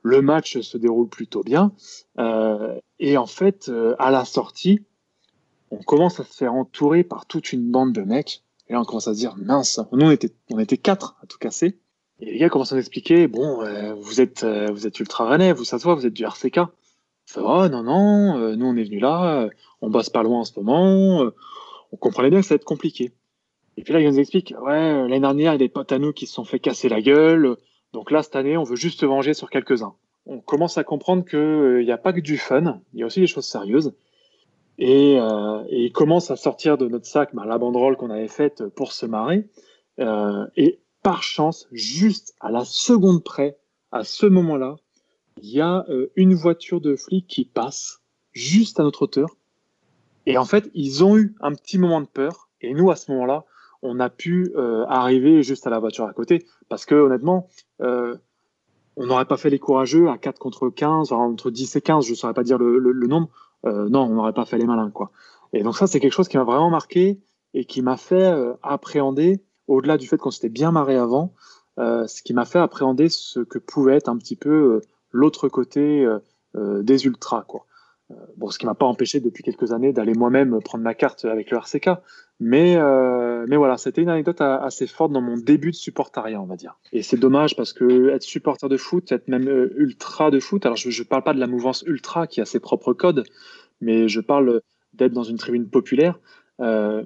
[0.03, 1.71] Le match se déroule plutôt bien.
[2.17, 4.86] Euh, et en fait, euh, à la sortie,
[5.69, 8.43] on commence à se faire entourer par toute une bande de mecs.
[8.69, 11.27] Et là, on commence à se dire, mince, nous, on était, on était quatre à
[11.27, 11.77] tout casser.
[12.19, 13.63] Et les gars commencent à nous expliquer, bon,
[13.95, 16.60] vous êtes, vous êtes ultra rennais, vous, ça vous êtes du RCK.
[17.36, 19.50] Oh, non, non, nous, on est venus là,
[19.82, 21.30] on bosse pas loin en ce moment,
[21.92, 23.12] on comprenait bien que ça va être compliqué.
[23.78, 26.00] Et puis là, il nous explique, ouais, l'année dernière, il y a des potes à
[26.00, 27.58] nous qui se sont fait casser la gueule.
[27.94, 29.94] Donc là, cette année, on veut juste se venger sur quelques-uns.
[30.26, 33.06] On commence à comprendre qu'il euh, n'y a pas que du fun, il y a
[33.06, 33.94] aussi des choses sérieuses.
[34.80, 38.28] Et, euh, et il commence à sortir de notre sac bah, la banderole qu'on avait
[38.28, 39.48] faite pour se marrer.
[40.00, 43.58] Euh, et par chance, juste à la seconde près,
[43.92, 44.76] à ce moment-là,
[45.41, 48.02] il y a euh, une voiture de flic qui passe
[48.34, 49.30] juste à notre hauteur.
[50.26, 52.50] Et en fait, ils ont eu un petit moment de peur.
[52.62, 53.45] Et nous, à ce moment-là,
[53.82, 56.45] on a pu euh, arriver juste à la voiture à côté.
[56.69, 57.47] Parce que honnêtement,
[57.82, 58.15] euh,
[58.95, 62.06] on n'aurait pas fait les courageux à 4 contre 15, enfin, entre 10 et 15,
[62.06, 63.30] je ne saurais pas dire le, le, nombre.
[63.63, 64.91] Non, on n'aurait pas fait les malins.
[64.91, 65.12] quoi.
[65.54, 67.19] Et donc ça, c'est quelque chose qui m'a vraiment marqué
[67.54, 71.34] et qui m'a fait appréhender, au-delà du fait qu'on s'était bien marré avant,
[71.78, 74.82] ce qui m'a fait appréhender ce que pouvait être un petit peu
[75.17, 76.08] l'autre côté
[76.56, 77.43] des ultras.
[77.47, 77.65] quoi.
[78.38, 81.51] bon, ce qui m'a pas empêché depuis quelques années d'aller moi-même prendre ma carte avec
[81.51, 81.89] le RCK.
[82.39, 86.45] Mais, euh, mais voilà, c'était une anecdote assez forte dans mon début de supportariat, on
[86.45, 86.77] va dire.
[86.93, 90.65] Et c'est dommage parce que être supporter de foot, être même euh, ultra de foot,
[90.65, 93.23] alors je ne parle pas de la mouvance ultra qui a ses propres codes,
[93.82, 94.62] mais je parle
[94.93, 96.19] d'être dans une tribune populaire.
[96.60, 97.03] Euh,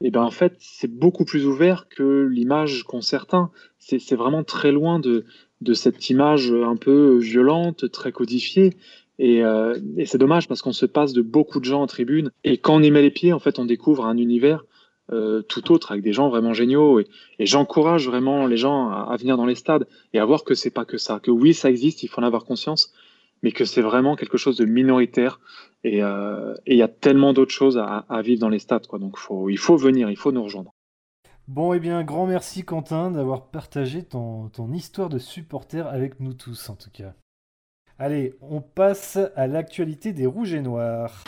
[0.00, 3.50] et ben en fait, c'est beaucoup plus ouvert que l'image qu'ont certains.
[3.78, 5.24] C'est vraiment très loin de,
[5.60, 8.76] de cette image un peu violente, très codifiée.
[9.18, 12.30] Et, euh, et c'est dommage parce qu'on se passe de beaucoup de gens en tribune.
[12.44, 14.64] Et quand on y met les pieds, en fait, on découvre un univers
[15.10, 17.00] euh, tout autre, avec des gens vraiment géniaux.
[17.00, 17.06] Et,
[17.40, 20.84] j'encourage vraiment les gens à, venir dans les stades et à voir que c'est pas
[20.84, 22.92] que ça, que oui, ça existe, il faut en avoir conscience,
[23.42, 25.40] mais que c'est vraiment quelque chose de minoritaire.
[25.82, 28.98] Et euh, il y a tellement d'autres choses à, vivre dans les stades, quoi.
[28.98, 30.74] Donc faut, il faut venir, il faut nous rejoindre.
[31.48, 36.34] Bon, et eh bien, grand merci Quentin d'avoir partagé ton, histoire de supporter avec nous
[36.34, 37.14] tous, en tout cas.
[37.98, 41.24] Allez, on passe à l'actualité des Rouges et Noirs.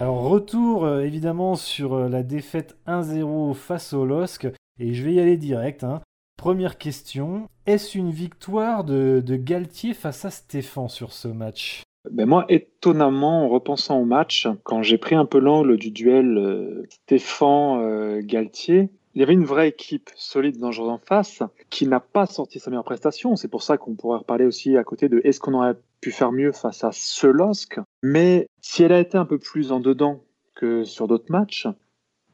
[0.00, 5.14] Alors retour euh, évidemment sur euh, la défaite 1-0 face au LOSC et je vais
[5.14, 5.82] y aller direct.
[5.82, 6.02] Hein.
[6.36, 11.84] Première question, est-ce une victoire de, Galtier face à Stéphane sur ce match?
[12.10, 16.38] Ben moi, étonnamment, en repensant au match, quand j'ai pris un peu l'angle du duel
[16.38, 22.26] euh, Stéphane-Galtier, il y avait une vraie équipe solide jour d'en face qui n'a pas
[22.26, 23.36] sorti sa meilleure prestation.
[23.36, 26.32] C'est pour ça qu'on pourrait reparler aussi à côté de est-ce qu'on aurait pu faire
[26.32, 27.78] mieux face à ce LOSC.
[28.02, 30.24] Mais si elle a été un peu plus en dedans
[30.56, 31.68] que sur d'autres matchs,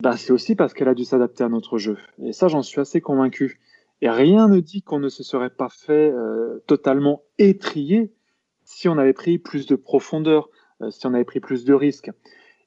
[0.00, 1.98] bah c'est aussi parce qu'elle a dû s'adapter à notre jeu.
[2.22, 3.60] Et ça, j'en suis assez convaincu.
[4.00, 8.10] Et rien ne dit qu'on ne se serait pas fait euh, totalement étrier
[8.80, 10.48] si on avait pris plus de profondeur,
[10.82, 12.10] euh, si on avait pris plus de risques.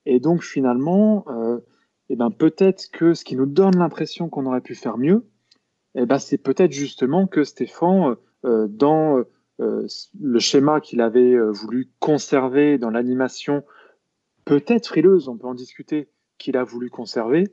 [0.05, 1.59] Et donc finalement, euh,
[2.09, 5.25] eh ben, peut-être que ce qui nous donne l'impression qu'on aurait pu faire mieux,
[5.95, 9.23] eh ben, c'est peut-être justement que Stéphane, dans
[9.61, 9.87] euh,
[10.19, 13.63] le schéma qu'il avait euh, voulu conserver dans l'animation,
[14.45, 17.43] peut-être frileuse, on peut en discuter, qu'il a voulu conserver,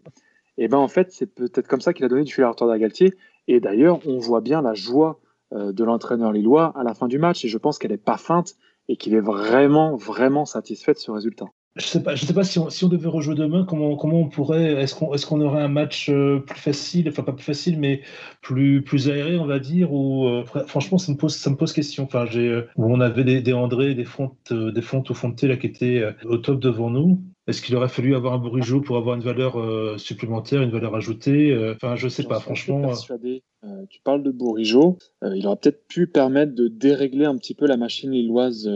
[0.59, 2.51] et eh ben en fait, c'est peut-être comme ça qu'il a donné du fil à
[2.51, 3.14] retordre à Galtier.
[3.49, 7.19] Et d'ailleurs, on voit bien la joie euh, de l'entraîneur lillois à la fin du
[7.19, 8.55] match, et je pense qu'elle n'est pas feinte
[8.89, 11.47] et qu'il est vraiment, vraiment satisfait de ce résultat.
[11.77, 14.19] Je sais pas, je sais pas si on, si on devait rejouer demain, comment, comment
[14.19, 17.79] on pourrait, est-ce qu'on est aurait un match euh, plus facile, enfin pas plus facile,
[17.79, 18.03] mais
[18.43, 21.73] plus, plus aéré, on va dire, ou euh, franchement, ça me pose, ça me pose
[21.73, 22.05] question.
[22.05, 26.05] Enfin, euh, où on avait des, André, des fontes, des fontes de là qui étaient
[26.25, 27.23] au top devant nous.
[27.51, 31.55] Est-ce qu'il aurait fallu avoir un Bourigeau pour avoir une valeur supplémentaire, une valeur ajoutée
[31.75, 32.81] Enfin, je sais pas, franchement.
[32.81, 33.43] Persuadé.
[33.91, 37.77] tu parles de Bourigeau, il aurait peut-être pu permettre de dérégler un petit peu la
[37.77, 38.71] machine lilloise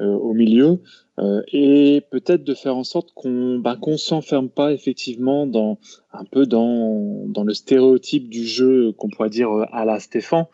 [0.00, 0.80] au milieu.
[1.20, 5.78] Euh, et peut-être de faire en sorte qu'on bah, qu'on s'enferme pas effectivement dans
[6.12, 10.46] un peu dans, dans le stéréotype du jeu qu'on pourrait dire euh, à la Stéphane,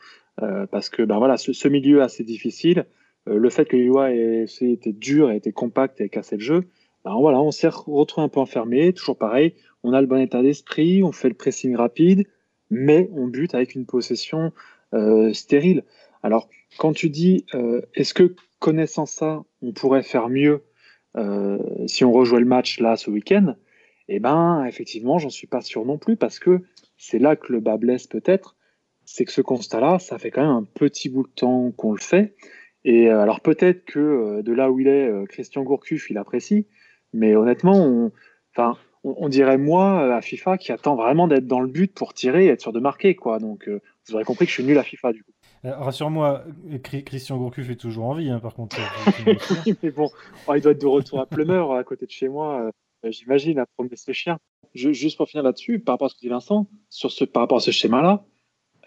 [0.42, 2.84] euh, parce que bah, voilà, ce, ce milieu assez difficile,
[3.26, 6.64] euh, le fait que Lillois était dur, et était compact et cassé le jeu,
[7.04, 10.42] bah, voilà, on s'est retrouvé un peu enfermé, toujours pareil, on a le bon état
[10.42, 12.26] d'esprit, on fait le pressing rapide,
[12.70, 14.52] mais on bute avec une possession
[15.32, 15.84] stérile.
[16.22, 17.46] Alors, quand tu dis,
[17.94, 20.62] est-ce que connaissant ça, on pourrait faire mieux
[21.16, 23.56] euh, si on rejouait le match là ce week-end,
[24.08, 26.60] eh ben effectivement, j'en suis pas sûr non plus parce que
[26.96, 28.56] c'est là que le bas blesse peut-être,
[29.04, 32.00] c'est que ce constat-là, ça fait quand même un petit bout de temps qu'on le
[32.00, 32.36] fait.
[32.84, 36.66] Et euh, alors peut-être que euh, de là où il est, Christian Gourcuff, il apprécie,
[37.12, 38.12] mais honnêtement, on,
[38.54, 42.46] enfin, on, dirait moi à FIFA qui attend vraiment d'être dans le but pour tirer
[42.46, 43.38] et être sûr de marquer, quoi.
[43.38, 43.68] Donc
[44.06, 45.32] vous aurez compris que je suis nul à FIFA du coup.
[45.64, 46.44] Euh, rassure-moi,
[47.04, 48.78] Christian Gourcuff est toujours en vie, hein, par contre.
[49.66, 50.10] oui, mais bon,
[50.46, 52.72] oh, il doit être de retour à Plumeur, à côté de chez moi,
[53.04, 54.38] euh, j'imagine, à promener ses chiens.
[54.74, 57.58] juste pour finir là-dessus, par rapport à ce que dit Vincent, sur ce, par rapport
[57.58, 58.24] à ce schéma-là,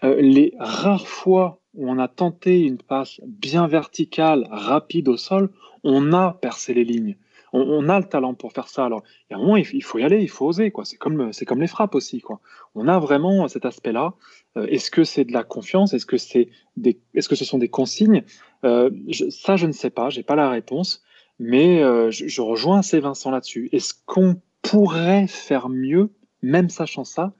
[0.02, 5.50] euh, les rares fois où on a tenté une passe bien verticale, rapide au sol,
[5.84, 7.16] on a percé les lignes
[7.54, 8.84] on, a le talent pour faire ça.
[8.84, 10.72] Alors, il y a un moment, il, faut y aller, il faut oser.
[10.72, 10.84] Quoi.
[10.84, 12.20] C'est comme, c'est comme les frappes aussi.
[12.20, 12.40] Quoi.
[12.74, 14.14] On a vraiment cet aspect-là.
[14.56, 15.94] Euh, est-ce que c'est de la confiance?
[15.94, 18.24] Est-ce que c'est des, est-ce que ce sont des consignes?
[18.64, 18.90] Euh,
[19.30, 20.10] Ça, je ne sais pas.
[20.10, 21.02] J'ai pas la réponse.
[21.38, 23.68] Mais euh, je, rejoins assez Vincent là-dessus.
[23.72, 26.10] Est-ce qu'on pourrait faire mieux,
[26.42, 27.34] même sachant ça?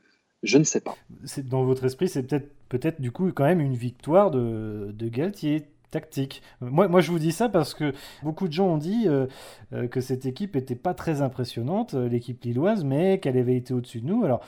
[0.44, 0.96] Je ne sais pas.
[1.24, 5.08] C'est, dans votre esprit, c'est peut-être, peut-être du coup quand même une victoire de, de
[5.08, 5.62] Galtier
[5.94, 6.42] tactique.
[6.60, 7.92] Moi, je vous dis ça parce que
[8.24, 9.26] beaucoup de gens ont dit euh,
[9.72, 13.72] euh, que cette équipe était pas très impressionnante, euh, l'équipe lilloise, mais qu'elle avait été
[13.72, 14.24] au-dessus de nous.
[14.24, 14.40] Alors,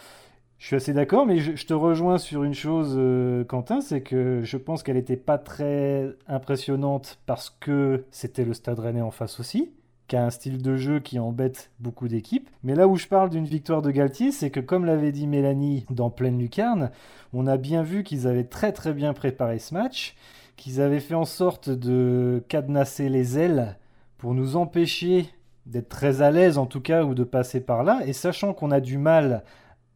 [0.59, 2.99] je suis assez d'accord, mais je, te rejoins sur une chose,
[3.47, 8.79] Quentin, c'est que je pense qu'elle n'était pas très impressionnante parce que c'était le Stade
[8.79, 9.71] Rennais en face aussi
[10.09, 12.49] qui a un style de jeu qui embête beaucoup d'équipes.
[12.63, 15.85] Mais là où je parle d'une victoire de Galtier, c'est que comme l'avait dit Mélanie
[15.91, 16.93] dans Pleine Lucarne,
[17.33, 20.15] on a bien vu qu'ils avaient très très bien préparé ce match
[20.57, 23.77] qu'ils avaient fait en sorte de cadenasser les ailes
[24.19, 25.29] pour nous empêcher
[25.67, 28.01] d'être très à l'aise en tout cas ou de passer par là.
[28.07, 29.45] Et sachant qu'on a du mal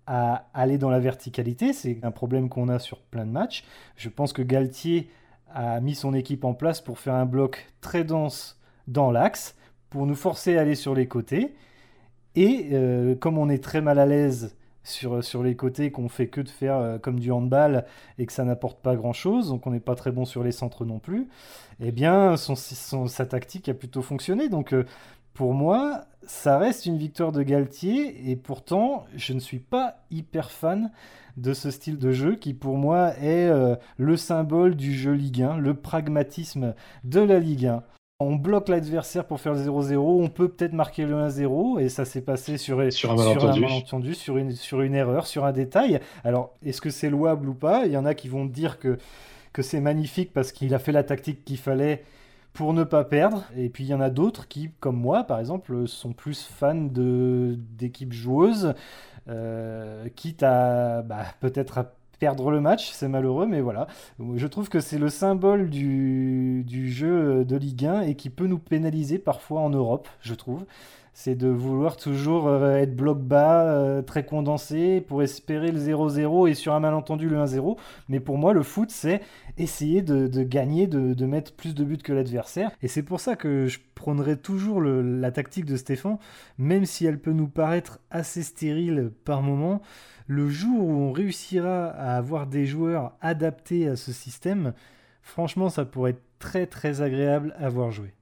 [0.07, 3.65] à aller dans la verticalité, c'est un problème qu'on a sur plein de matchs,
[3.97, 5.09] je pense que Galtier
[5.53, 9.55] a mis son équipe en place pour faire un bloc très dense dans l'axe,
[9.89, 11.55] pour nous forcer à aller sur les côtés.
[12.35, 16.41] Et euh, comme on est très mal à l'aise sur, les côtés qu'on fait que
[16.41, 17.85] de faire euh, comme du handball
[18.19, 20.53] et que ça n'apporte pas grand chose, donc on n'est pas très bon sur les
[20.53, 21.29] centres non plus,
[21.81, 24.49] eh bien sa tactique a plutôt fonctionné.
[24.49, 24.85] Donc euh,
[25.35, 30.51] Pour moi, ça reste une victoire de Galtier et pourtant, je ne suis pas hyper
[30.51, 30.91] fan
[31.37, 35.43] de ce style de jeu qui pour moi est euh, le symbole du jeu Ligue
[35.43, 37.83] 1, le pragmatisme de la Ligue 1.
[38.23, 42.05] On bloque l'adversaire pour faire le 0-0, on peut peut-être marquer le 1-0 et ça
[42.05, 44.15] s'est passé sur, sur, un, malentendu.
[44.15, 46.01] sur, une, sur une erreur, sur un détail.
[46.23, 47.87] Alors, est-ce que c'est louable ou pas?
[47.87, 48.99] Il y en a qui vont dire que,
[49.55, 52.05] que c'est magnifique parce qu'il a fait la tactique qu'il fallait
[52.53, 53.45] pour ne pas perdre.
[53.57, 56.75] Et puis il y en a d'autres qui, comme moi par exemple, sont plus fans
[56.75, 58.75] d'équipes joueuses,
[59.29, 63.89] euh, quitte à bah, peut-être à perdre le match, c'est malheureux, mais voilà.
[64.37, 68.47] Je trouve que c'est le symbole du, du, jeu de Ligue 1 et qui peut
[68.47, 70.65] nous pénaliser parfois en Europe, je trouve
[71.23, 76.49] c'est de vouloir toujours euh, être bloc bas, euh, très condensé, pour espérer le 0-0
[76.49, 77.77] et sur un malentendu le 1-0.
[78.09, 79.21] Mais pour moi, le foot, c'est
[79.59, 82.71] essayer de, gagner, de, mettre plus de buts que l'adversaire.
[82.81, 86.17] Et c'est pour ça que je prônerai toujours la tactique de Stéphane,
[86.57, 89.83] même si elle peut nous paraître assez stérile par moment.
[90.27, 94.73] Le jour où on réussira à avoir des joueurs adaptés à ce système,
[95.21, 98.15] franchement, ça pourrait être très très agréable à voir jouer.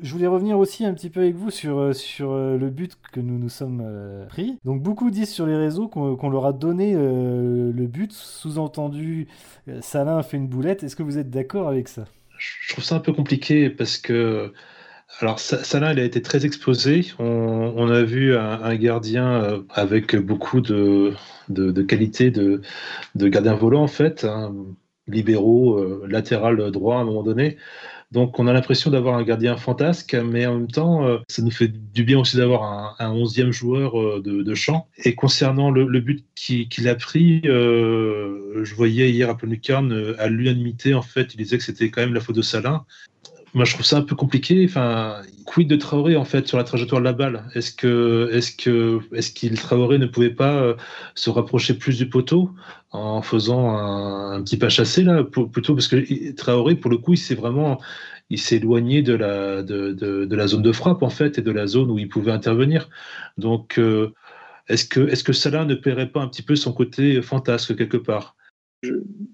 [0.00, 2.96] Je voulais revenir aussi un petit peu avec vous sur, euh, sur euh, le but
[3.12, 4.56] que nous nous sommes euh, pris.
[4.64, 9.26] Donc beaucoup disent sur les réseaux qu'on leur a donné le but, sous-entendu
[9.80, 10.84] Salin a fait une boulette.
[10.84, 12.04] Est-ce que vous êtes d'accord avec ça?
[12.38, 14.52] Je trouve ça un peu compliqué parce que
[15.20, 17.06] alors Salin a été très exposé.
[17.18, 21.12] On, a vu un, gardien avec beaucoup de,
[21.48, 22.62] de, qualité de,
[23.16, 24.54] de, gardien volant en fait, hein,
[25.08, 27.56] libéraux, latéral droit à un moment donné.
[28.10, 31.50] Donc on a l'impression d'avoir un gardien fantasque, mais en même temps, euh, ça nous
[31.50, 34.88] fait du bien aussi d'avoir un, onzième joueur euh, de, champ.
[35.04, 40.94] Et concernant le, but qu'il a pris, euh, je voyais hier à Lucarne, à l'unanimité,
[40.94, 42.86] en fait, il disait que c'était quand même la faute de Salin.
[43.52, 44.64] Moi, je trouve ça un peu compliqué.
[44.64, 47.44] Enfin, quid de Traoré en fait sur la trajectoire de la balle?
[47.54, 50.76] Est-ce que, est-ce que, est-ce qu'il Traoré ne pouvait pas
[51.14, 52.50] se rapprocher plus du poteau?
[52.90, 57.18] En faisant un, petit pas chassé là, plutôt parce que Traoré, pour le coup, il
[57.18, 57.78] s'est vraiment,
[58.30, 61.50] il s'est éloigné de la, de, de, la zone de frappe en fait et de
[61.50, 62.88] la zone où il pouvait intervenir.
[63.36, 64.12] Donc, euh,
[64.68, 67.96] est-ce que, est-ce que Salah ne paierait pas un petit peu son côté fantasque quelque
[67.96, 68.36] part?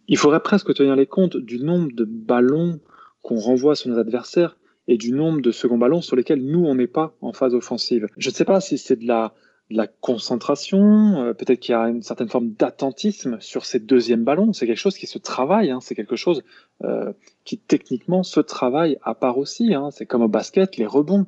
[0.08, 2.80] Il faudrait presque tenir les comptes du nombre de ballons
[3.22, 4.56] qu'on renvoie sur nos adversaires
[4.88, 8.06] et du nombre de seconds ballons sur lesquels nous on n'est pas en phase offensive.
[8.16, 9.34] Je ne sais pas si c'est de la
[9.70, 14.53] la concentration, euh, peut-être qu'il y a une certaine forme d'attentisme sur ces deuxièmes ballons.
[14.53, 15.81] C'est quelque chose qui se travaille, hein.
[15.81, 16.42] c'est quelque chose
[16.83, 17.12] euh,
[17.44, 19.74] qui techniquement se travaille à part aussi.
[19.74, 19.90] Hein.
[19.90, 21.27] C'est comme au basket, les rebonds.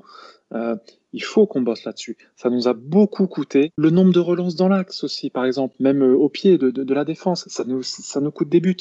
[0.52, 0.76] Euh,
[1.12, 2.18] il faut qu'on bosse là-dessus.
[2.36, 3.72] Ça nous a beaucoup coûté.
[3.76, 7.48] Le nombre de relances dans l'axe aussi, par exemple, même au pied de, la défense,
[7.48, 8.76] ça nous, ça nous coûte des buts.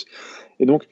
[0.60, 0.86] Et donc,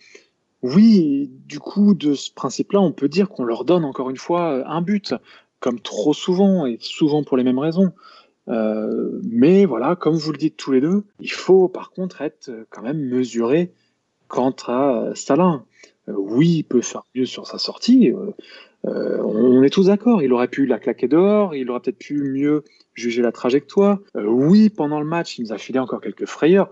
[0.61, 4.65] oui, du coup, de ce principe-là, on peut dire qu'on leur donne encore une fois
[4.65, 5.13] un but,
[5.59, 7.91] comme trop souvent, et souvent pour les mêmes raisons.
[8.49, 12.49] Euh, mais voilà, comme vous le dites tous les deux, il faut par contre être
[12.49, 13.71] euh, quand même mesuré
[14.27, 15.63] quant à euh, Salin.
[16.07, 18.11] oui, il peut faire mieux sur sa sortie.
[18.83, 20.21] on est tous d'accord.
[20.21, 21.55] Il aurait pu la claquer dehors.
[21.55, 23.99] Il aurait peut-être pu mieux juger la trajectoire.
[24.15, 26.69] oui, pendant le match, il nous a filé encore quelques frayeurs.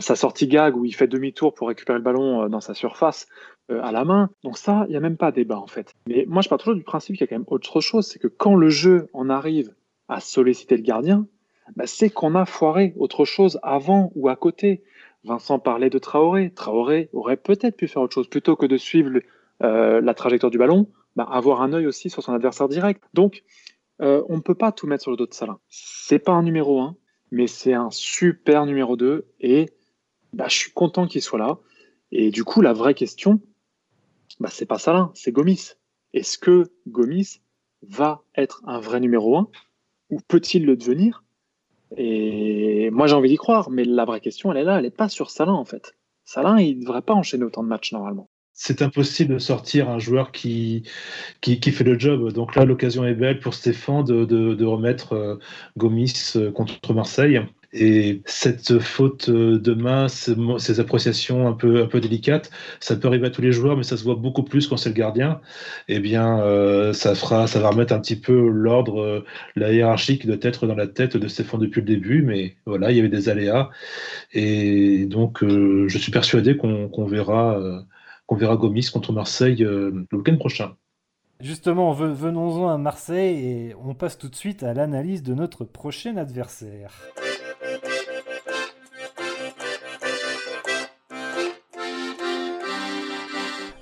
[0.00, 3.28] Sa sortie gag où il fait demi-tour pour récupérer le ballon dans sa surface
[3.68, 4.30] à la main.
[4.42, 5.94] Donc ça, il n'y a même pas débat en fait.
[6.08, 8.18] Mais moi, je pars toujours du principe qu'il y a quand même autre chose, c'est
[8.18, 9.72] que quand le jeu en arrive
[10.08, 11.26] à solliciter le gardien,
[11.74, 14.84] bah, c'est qu'on a foiré autre chose avant ou à côté.
[15.24, 16.52] Vincent parlait de Traoré.
[16.54, 19.20] Traoré aurait peut-être pu faire autre chose plutôt que de suivre
[19.62, 23.02] euh, la trajectoire du ballon, bah, avoir un œil aussi sur son adversaire direct.
[23.14, 23.42] Donc,
[24.00, 25.58] euh, on ne peut pas tout mettre sur le dos de Salin.
[25.68, 26.96] C'est pas un numéro 1,
[27.32, 29.70] mais c'est un super numéro 2 et
[30.32, 31.58] bah, je suis content qu'il soit là.
[32.12, 33.40] Et du coup, la vraie question,
[34.38, 35.72] bah, c'est pas Salin, c'est Gomis.
[36.12, 37.40] Est-ce que Gomis
[37.82, 39.48] va être un vrai numéro 1
[40.10, 41.24] ou peut-il le devenir?
[41.96, 44.90] Et moi, j'ai envie d'y croire, mais la vraie question, elle est là, elle n'est
[44.90, 45.94] pas sur Salin en fait.
[46.24, 48.28] Salin, il ne devrait pas enchaîner autant de matchs normalement.
[48.58, 50.82] C'est impossible de sortir un joueur qui,
[51.42, 52.32] qui, fait le job.
[52.32, 55.36] Donc là, l'occasion est belle pour Stéphane de, remettre euh,
[55.76, 57.38] Gomis euh, contre Marseille.
[57.78, 62.50] Et cette faute de main, ces appréciations un peu, délicates,
[62.80, 64.88] ça peut arriver à tous les joueurs, mais ça se voit beaucoup plus quand c'est
[64.88, 65.40] le gardien.
[65.88, 69.24] Eh bien, euh, ça, fera, ça va remettre un petit peu l'ordre, euh,
[69.56, 72.22] la hiérarchie qui doit être dans la tête de Stéphane depuis le début.
[72.22, 73.68] Mais voilà, il y avait des aléas.
[74.32, 77.60] Et donc, euh, je suis persuadé qu'on verra,
[78.26, 80.76] qu'on verra Gomis contre Marseille le week-end prochain.
[81.40, 86.16] Justement, venons-en à Marseille et on passe tout de suite à l'analyse de notre prochain
[86.16, 86.94] adversaire.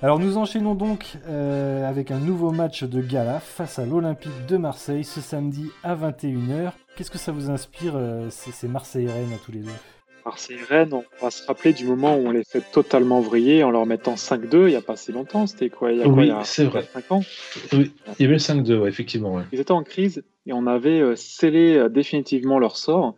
[0.05, 4.55] Alors nous enchaînons donc euh, avec un nouveau match de gala face à l'Olympique de
[4.55, 6.73] Marseille ce samedi à 21h.
[6.95, 9.71] Qu'est-ce que ça vous inspire euh, ces, Marseille-Rennes à tous les deux?
[10.23, 13.87] Marseille-Rennes, on va se rappeler du moment où on les fait totalement vriller en leur
[13.87, 15.47] mettant 5-2 il n'y a pas si longtemps.
[15.47, 16.83] C'était quoi Il y a, oui, quoi, c'est vrai.
[16.93, 17.21] 5 ans?
[17.73, 19.41] Oui, il y avait le 5-2, effectivement.
[19.51, 23.15] Ils étaient en crise et on avait euh, scellé définitivement leur sort.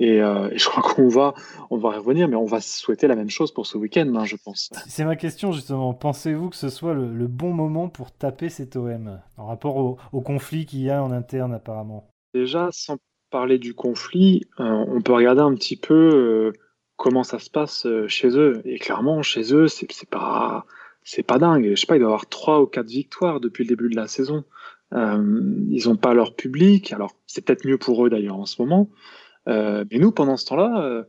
[0.00, 1.34] Euh, et, je crois qu'on va,
[1.70, 4.36] on va revenir, mais on va souhaiter la même chose pour ce week-end, hein, je
[4.36, 4.70] pense.
[4.86, 5.94] C'est ma question justement.
[5.94, 10.66] Pensez-vous que ce soit le, bon moment pour taper cet OM en rapport au, conflit
[10.66, 12.10] qu'il y a en interne apparemment?
[12.34, 12.98] Déjà, sans
[13.30, 16.52] parler du conflit, euh, on peut regarder un petit peu euh,
[16.96, 18.62] comment ça se passe chez eux.
[18.64, 20.64] Et clairement, chez eux, c'est pas,
[21.02, 21.70] c'est pas dingue.
[21.70, 23.96] Je sais pas, il doit y avoir trois ou quatre victoires depuis le début de
[23.96, 24.44] la saison.
[24.92, 26.92] ils n'ont pas leur public.
[26.92, 28.88] Alors, c'est peut-être mieux pour eux d'ailleurs en ce moment.
[29.48, 31.04] Euh, mais nous, pendant ce temps-là, euh,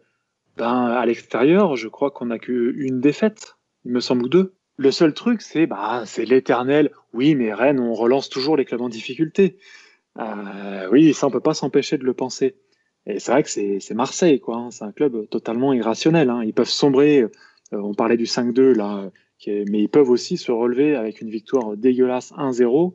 [0.57, 4.53] ben, à l'extérieur, je crois qu'on n'a qu'une défaite, il me semble, ou deux.
[4.77, 6.91] Le seul truc, c'est bah, c'est l'éternel.
[7.13, 9.57] Oui, mais Rennes, on relance toujours les clubs en difficulté.
[10.17, 12.55] Euh, oui, ça, on peut pas s'empêcher de le penser.
[13.05, 14.55] Et c'est vrai que c'est Marseille, quoi.
[14.57, 14.71] Hein.
[14.71, 16.29] C'est un club totalement irrationnel.
[16.29, 16.43] Hein.
[16.45, 17.25] Ils peuvent sombrer.
[17.71, 19.09] on parlait du 5-2 là,
[19.47, 22.93] mais ils peuvent aussi se relever avec une victoire dégueulasse 1-0,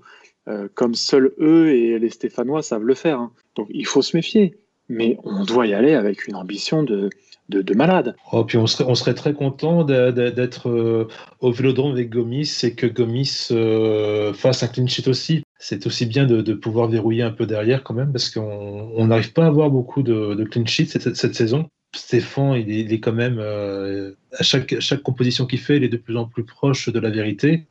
[0.75, 3.21] comme seuls eux et les Stéphanois savent le faire.
[3.21, 3.33] Hein.
[3.57, 4.57] Donc il faut se méfier
[4.89, 7.11] mais on doit y aller avec une ambition de,
[7.49, 8.16] de, malade.
[8.32, 11.09] Oh, puis on serait, on serait très content d'être euh,
[11.41, 15.43] au Vélodrome avec Gomis et que Gomis euh, fasse un clean sheet aussi.
[15.59, 19.45] C'est aussi bien de, pouvoir verrouiller un peu derrière quand même, parce qu'on n'arrive pas
[19.45, 21.68] à avoir beaucoup de, de clean sheets cette, cette, saison.
[21.95, 25.97] Stéphane, il est, quand même, euh, à chaque, chaque composition qu'il fait, il est de
[25.97, 27.66] plus en plus proche de la vérité.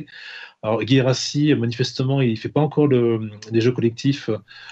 [0.64, 4.30] Alors, Guérassi, manifestement, il ne fait pas encore le, les jeux collectifs,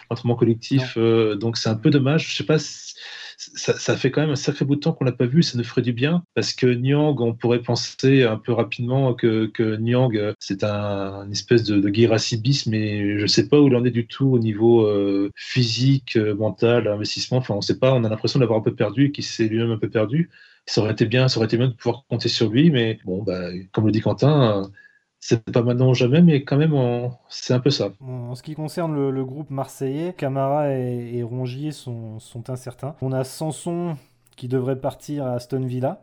[0.10, 2.30] l'entraînement collectif, euh, donc c'est un peu dommage.
[2.30, 5.26] Je sais pas, ça, fait quand même un sacré bout de temps qu'on l'a pas
[5.26, 9.14] vu, ça nous ferait du bien, parce que Nyang, on pourrait penser un peu rapidement
[9.14, 13.68] que, que Nyang, c'est un espèce de, de bis, mais je ne sais pas où
[13.68, 17.40] il en est du tout au niveau euh, physique, euh, mental, investissement.
[17.40, 19.48] Enfin, on ne sait pas, on a l'impression d'avoir un peu perdu et qu'il s'est
[19.50, 20.30] lui-même un peu perdu.
[20.66, 23.24] Ça aurait été bien, ça aurait été bien de pouvoir compter sur lui, mais bon,
[23.24, 24.72] bah, comme le dit Quentin,
[25.22, 26.76] c'est pas maintenant ou jamais, mais quand même,
[27.30, 27.92] c'est un peu ça.
[28.02, 32.20] En ce qui concerne le, groupe marseillais, Camara et, Rongier sont,
[32.50, 32.96] incertains.
[33.02, 33.96] On a Sanson
[34.36, 36.02] qui devrait partir à Aston Villa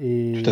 [0.00, 0.42] et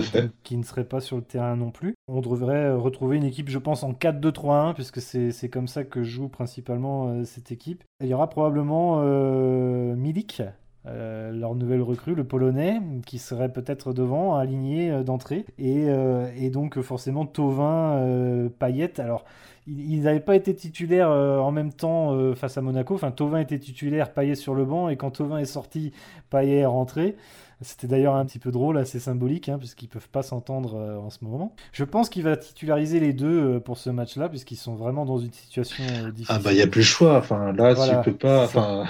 [0.43, 1.95] qui ne serait pas sur le terrain non plus.
[2.09, 6.29] On devrait retrouver une équipe, je pense, en 4-2-3-1, puisque c'est comme ça que joue
[6.29, 7.85] principalement euh, cette équipe.
[8.01, 10.43] il y aura probablement euh, Milik
[10.89, 15.45] euh, leur nouvelle recrue, le Polonais, qui serait peut-être devant, aligné euh, d'entrée.
[15.61, 19.01] Euh, et, donc forcément Tovin, Payet.
[19.01, 19.25] Alors
[19.67, 22.95] ils n'avaient pas été titulaires en même temps face à Monaco.
[22.95, 25.93] Enfin, Tovin était titulaire, Payet sur le banc, et quand Tovin est sorti,
[26.31, 27.17] Payet est rentré.
[27.63, 31.09] C'était d'ailleurs un petit peu drôle, assez symbolique, hein, puisqu'ils peuvent pas s'entendre euh, en
[31.09, 31.55] ce moment.
[31.73, 35.17] Je pense qu'il va titulariser les deux euh, pour ce match-là, puisqu'ils sont vraiment dans
[35.17, 35.85] une situation
[36.15, 36.35] difficile.
[36.35, 37.17] Euh, ah bah il y a plus le choix.
[37.17, 38.45] Enfin là, tu peux pas.
[38.45, 38.85] Enfin,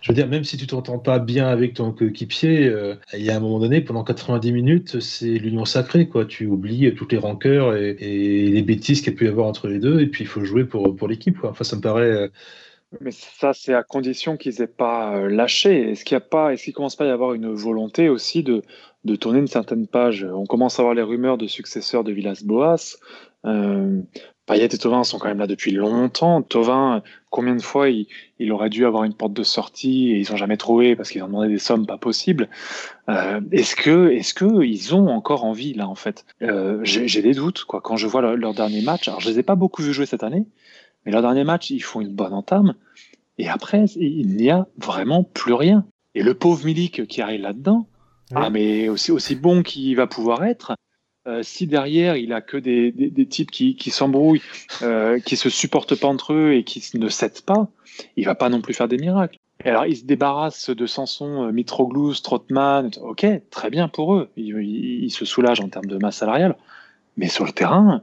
[0.00, 2.72] je veux dire, même si tu t'entends pas bien avec ton coéquipier,
[3.12, 6.24] il y a un moment donné, pendant 90 minutes, c'est l'union sacrée, quoi.
[6.24, 7.94] Tu oublies toutes les rancœurs et,
[8.48, 10.44] les bêtises qu'il y a pu y avoir entre les deux, et puis il faut
[10.44, 11.36] jouer pour pour l'équipe.
[11.44, 12.30] Enfin, ça me paraît
[13.00, 15.90] mais ça, c'est à condition qu'ils aient pas euh, lâché.
[15.90, 18.62] Est-ce qu'il pas, est-ce commence pas à y avoir une volonté aussi de,
[19.04, 20.24] de tourner une certaine page?
[20.24, 22.96] On commence à avoir les rumeurs de successeurs de Villas-Boas.
[23.44, 24.00] Euh,
[24.48, 26.40] Payet et Tovin sont quand même là depuis longtemps.
[26.40, 28.06] Tovin, combien de fois il,
[28.38, 31.22] il, aurait dû avoir une porte de sortie et ils ont jamais trouvé parce qu'ils
[31.22, 32.48] ont demandé des sommes pas possibles.
[33.10, 36.24] Euh, est-ce que, est-ce que ont encore envie là en fait?
[36.42, 37.82] Euh, J'ai des doutes quoi.
[37.82, 40.06] Quand je vois leur, leur, dernier match, alors je les ai pas beaucoup vu jouer
[40.06, 40.46] cette année,
[41.04, 42.74] mais leur dernier match, ils font une bonne entame.
[43.38, 45.84] Et après, il n'y a vraiment plus rien.
[46.14, 47.86] Et le pauvre Milik qui arrive là-dedans,
[48.34, 50.74] ah, mais aussi, aussi bon qu'il va pouvoir être,
[51.26, 54.42] euh, si derrière il a que des, des, types qui, qui s'embrouillent,
[54.82, 57.68] euh, qui se supportent pas entre eux et qui ne cèdent pas,
[58.16, 59.38] il va pas non plus faire des miracles.
[59.64, 62.90] Et alors, il se débarrasse de Sanson, euh, Mitroglou, Strottmann.
[63.02, 64.30] Ok, très bien pour eux.
[64.36, 66.56] Ils, se soulagent en termes de masse salariale.
[67.16, 68.02] Mais sur le terrain,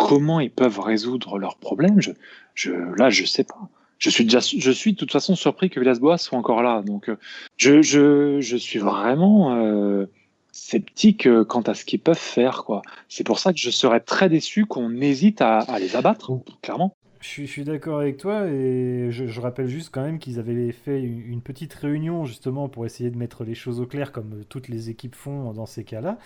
[0.00, 2.12] comment ils peuvent résoudre leurs problèmes je,
[2.54, 3.68] je, Là, je sais pas.
[3.98, 6.82] Je suis déjà, je suis de toute façon surpris que Villas-Boas soit encore là.
[6.82, 7.18] Donc, euh,
[7.58, 10.06] je, je, je suis vraiment euh,
[10.52, 12.64] sceptique euh, quant à ce qu'ils peuvent faire.
[13.10, 16.32] C'est pour ça que je serais très déçu qu'on hésite à, à les abattre,
[16.62, 16.96] clairement.
[17.20, 21.42] Je suis, d'accord avec toi et je, rappelle juste quand même qu'ils avaient fait une,
[21.42, 25.14] petite réunion justement pour essayer de mettre les choses au clair comme toutes les équipes
[25.14, 26.18] font dans ces cas-là.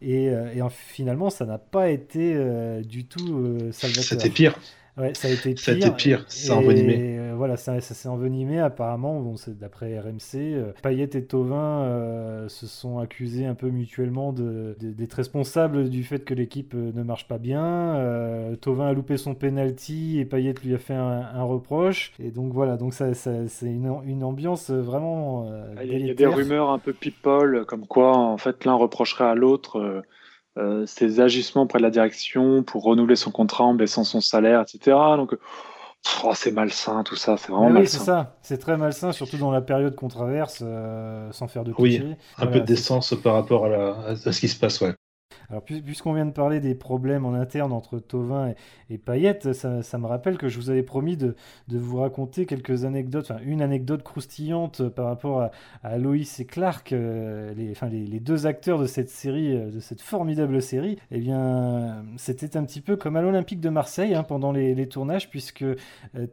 [0.00, 4.04] Et, euh, finalement, ça n'a pas été euh, du tout euh, salvateur.
[4.04, 4.56] C'était pire.
[4.96, 5.58] Ouais, ça a été pire.
[5.58, 7.18] Ça a été pire, ça a envenimé.
[7.18, 9.20] Euh, voilà, ça, s'est envenimé apparemment.
[9.20, 15.14] Bon, d'après RMC, euh, Payet et Tovin euh, se sont accusés un peu mutuellement d'être
[15.14, 18.56] responsables du fait que l'équipe ne marche pas bien.
[18.62, 22.12] Tovin a loupé son penalty et Payet lui a fait un, reproche.
[22.18, 25.46] Et donc voilà, donc ça, c'est une, une, ambiance vraiment.
[25.84, 29.34] Il y, a des rumeurs un peu people comme quoi en fait l'un reprocherait à
[29.34, 30.02] l'autre
[30.58, 34.62] euh, ses agissements auprès de la direction pour renouveler son contrat en baissant son salaire,
[34.62, 34.96] etc.
[35.16, 35.36] Donc,
[36.24, 37.80] oh, c'est malsain tout ça, c'est vraiment malsain.
[37.80, 41.64] Oui, c'est ça, c'est très malsain, surtout dans la période qu'on traverse, euh, sans faire
[41.64, 42.02] de cliché.
[42.04, 44.94] Oui, un peu de décence par rapport à, à, ce qui se passe, ouais.
[45.48, 49.98] Alors, puisqu'on vient de parler des problèmes en interne entre Tovin et, et Payette, ça,
[49.98, 51.36] me rappelle que je vous avais promis de,
[51.68, 55.50] vous raconter quelques anecdotes, enfin une anecdote croustillante par rapport
[55.82, 60.60] à, Loïs et Clark, euh, les, deux acteurs de cette série, euh, de cette formidable
[60.60, 60.98] série.
[61.10, 65.30] Eh bien, c'était un petit peu comme à l'Olympique de Marseille hein, pendant les, tournages,
[65.30, 65.76] puisque euh,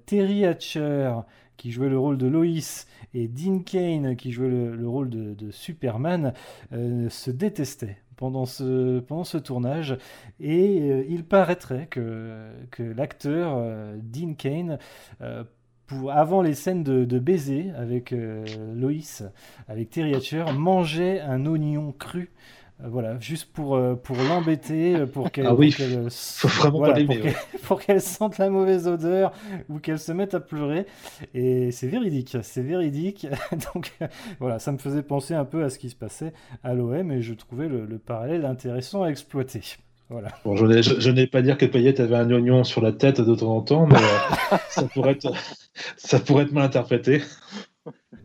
[0.06, 1.14] Terry Hatcher,
[1.58, 6.34] qui jouait le rôle de Loïs, et Dean Kane, qui jouait le, rôle de, Superman,
[6.72, 9.98] se détestaient pendant ce, tournage.
[10.40, 14.78] Et euh, il paraîtrait que, l'acteur euh, Dean Kane,
[15.22, 15.44] euh,
[16.12, 18.16] avant les scènes de, de baiser avec
[18.74, 19.24] Loïs,
[19.68, 22.32] avec Terry Hatcher, mangeait un oignon cru
[22.90, 25.48] voilà, juste pour, euh, pour l'embêter, euh, pour qu'elle
[27.64, 29.32] pour qu'elle sente la mauvaise odeur
[29.70, 30.86] ou qu'elle se mette à pleurer.
[31.34, 33.28] Et c'est véridique, c'est véridique.
[33.74, 33.94] Donc
[34.40, 37.22] voilà, ça me faisait penser un peu à ce qui se passait à l'OM et
[37.22, 39.62] je trouvais le, parallèle intéressant à exploiter.
[40.10, 40.30] Voilà.
[40.44, 43.56] Bon, je n'ai pas dire que Payet avait un oignon sur la tête de temps
[43.56, 43.96] en temps, mais
[44.68, 45.32] ça, pourrait être,
[45.96, 47.22] ça pourrait être mal interprété.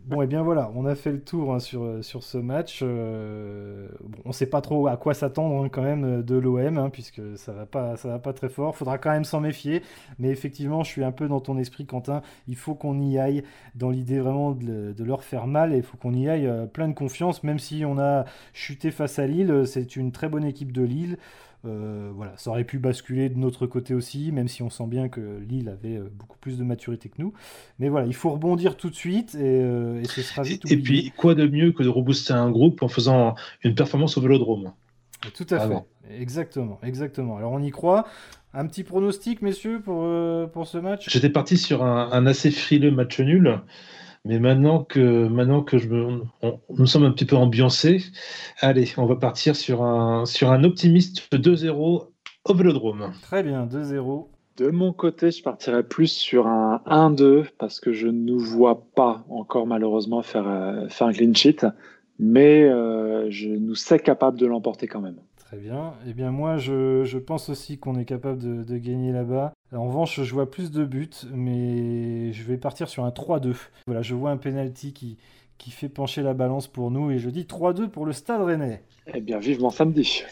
[0.04, 2.80] Bon, et bien voilà, on a fait le tour hein, sur, euh, sur ce match.
[2.82, 3.88] Euh,
[4.24, 6.88] on ne sait pas trop à quoi s'attendre hein, quand même euh, de l'OM, hein,
[6.90, 8.76] puisque ça va pas, ça va pas très fort.
[8.76, 9.82] Faudra quand même s'en méfier.
[10.18, 12.22] Mais effectivement, je suis un peu dans ton esprit, Quentin.
[12.46, 13.42] Il faut qu'on y aille
[13.74, 15.74] dans l'idée vraiment de, leur faire mal.
[15.74, 19.26] Il faut qu'on y aille plein de confiance, même si on a chuté face à
[19.26, 19.64] Lille.
[19.66, 21.18] C'est une très bonne équipe de Lille.
[21.64, 25.08] Euh, voilà, ça aurait pu basculer de notre côté aussi, même si on sent bien
[25.08, 27.32] que Lille avait euh, beaucoup plus de maturité que nous.
[27.78, 30.70] Mais voilà, il faut rebondir tout de suite et, euh, ce sera vite.
[30.70, 33.34] Et, puis, quoi de mieux que de rebooster un groupe en faisant
[33.64, 34.72] une performance au vélodrome?
[35.34, 35.82] Tout à fait,
[36.16, 37.36] exactement, exactement.
[37.36, 38.06] Alors on y croit.
[38.54, 40.06] Un petit pronostic, messieurs, pour,
[40.50, 41.10] pour ce match?
[41.10, 43.60] J'étais parti sur un, un assez frileux match nul.
[44.28, 46.20] Mais maintenant que, maintenant que je me,
[46.76, 48.04] nous sommes un petit peu ambiancés,
[48.60, 52.08] allez, on va partir sur un, sur un optimiste 2-0
[52.44, 53.10] au Vélodrome.
[53.22, 54.26] Très bien, 2-0.
[54.58, 58.84] De mon côté, je partirais plus sur un 1-2 parce que je ne nous vois
[58.94, 61.64] pas encore malheureusement faire, euh, faire un clean sheet,
[62.18, 65.16] mais euh, je nous sais capable de l'emporter quand même.
[65.48, 65.94] Très bien.
[66.06, 69.54] Eh bien, moi, je, pense aussi qu'on est capable de, gagner là-bas.
[69.72, 73.54] En revanche, je vois plus de buts, mais je vais partir sur un 3-2.
[73.86, 75.16] Voilà, je vois un penalty qui,
[75.56, 78.82] qui fait pencher la balance pour nous et je dis 3-2 pour le Stade Rennais.
[79.06, 80.22] Eh bien, vivement samedi.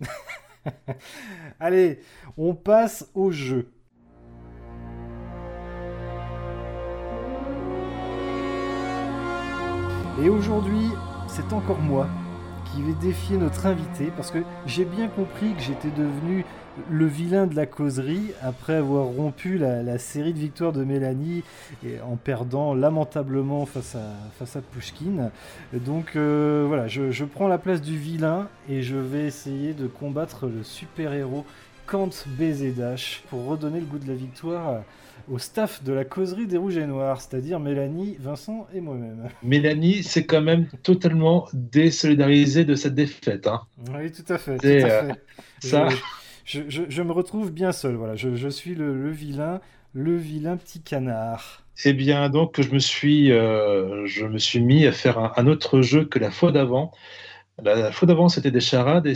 [1.60, 2.00] Allez,
[2.36, 3.70] on passe au jeu.
[10.20, 10.88] Et aujourd'hui,
[11.28, 12.08] c'est encore moi
[12.72, 16.44] qui vais défier notre invité parce que j'ai bien compris que j'étais devenu
[16.90, 21.42] le vilain de la causerie après avoir rompu la, série de victoires de Mélanie
[22.04, 25.30] en perdant lamentablement face à, face à Pushkin.
[25.72, 30.46] Donc euh, voilà, je, prends la place du vilain et je vais essayer de combattre
[30.46, 31.44] le super-héros
[31.86, 32.10] Kant
[32.76, 34.82] Dash pour redonner le goût de la victoire
[35.30, 39.28] au staff de la causerie des Rouges et Noirs, c'est-à-dire Mélanie, Vincent et moi-même.
[39.42, 43.46] Mélanie, c'est quand même totalement désolidarisée de cette défaite.
[43.46, 43.62] Hein.
[43.94, 44.58] Oui, tout à fait.
[44.64, 45.12] Euh,
[45.60, 45.88] ça...
[46.44, 48.14] Je, me retrouve bien seul, voilà.
[48.16, 49.60] Je, suis le, vilain,
[49.92, 51.62] le vilain petit canard.
[51.84, 55.46] Eh bien, donc, je me suis, euh, je me suis mis à faire un, un
[55.46, 56.92] autre jeu que la fois d'avant.
[57.64, 59.14] La fois d'avant, c'était des charades, et,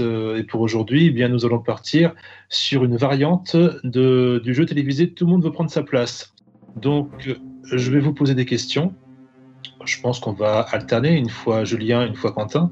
[0.00, 2.14] euh, pour aujourd'hui, eh bien, nous allons partir
[2.50, 6.34] sur une variante de, du jeu télévisé Tout le monde veut prendre sa place.
[6.76, 7.34] Donc,
[7.64, 8.94] je vais vous poser des questions.
[9.86, 12.70] Je pense qu'on va alterner une fois Julien, une fois Quentin.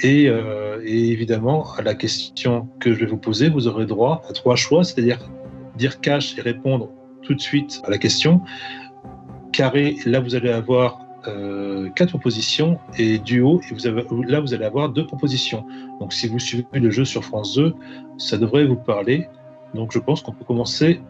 [0.00, 4.22] Et, euh, et, évidemment, à la question que je vais vous poser, vous aurez droit
[4.28, 5.18] à trois choix, c'est-à-dire
[5.76, 6.90] dire cash et répondre
[7.22, 8.42] tout de suite à la question.
[9.52, 14.54] Carré, là, vous allez avoir euh, quatre propositions et duo, et vous avez, là vous
[14.54, 15.64] allez avoir deux propositions.
[16.00, 17.74] Donc si vous suivez le jeu sur France 2,
[18.18, 19.28] ça devrait vous parler.
[19.74, 21.00] Donc je pense qu'on peut commencer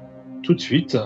[0.43, 0.97] tout de suite.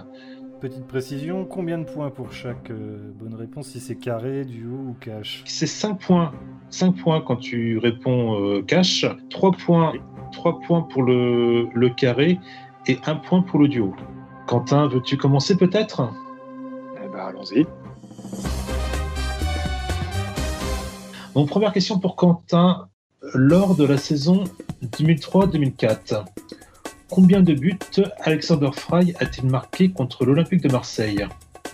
[0.61, 4.97] Petite précision, combien de points pour chaque euh, bonne réponse si c'est carré, duo ou
[5.01, 5.43] cash?
[5.45, 6.33] C'est 5 points.
[6.71, 9.93] 5 points quand tu réponds euh, cash, 3 points,
[10.33, 12.39] 3 points pour le, le carré
[12.87, 13.95] et 1 point pour le duo.
[14.47, 16.13] Quentin, veux-tu commencer peut-être?
[17.05, 17.67] Eh ben, allons-y.
[21.35, 22.89] Mon première question pour Quentin.
[23.35, 24.45] Lors de la saison
[24.99, 26.26] 2003-2004,
[27.09, 27.78] combien de buts
[28.20, 31.26] Alexander Fry a-t-il marqué contre l'Olympique de Marseille?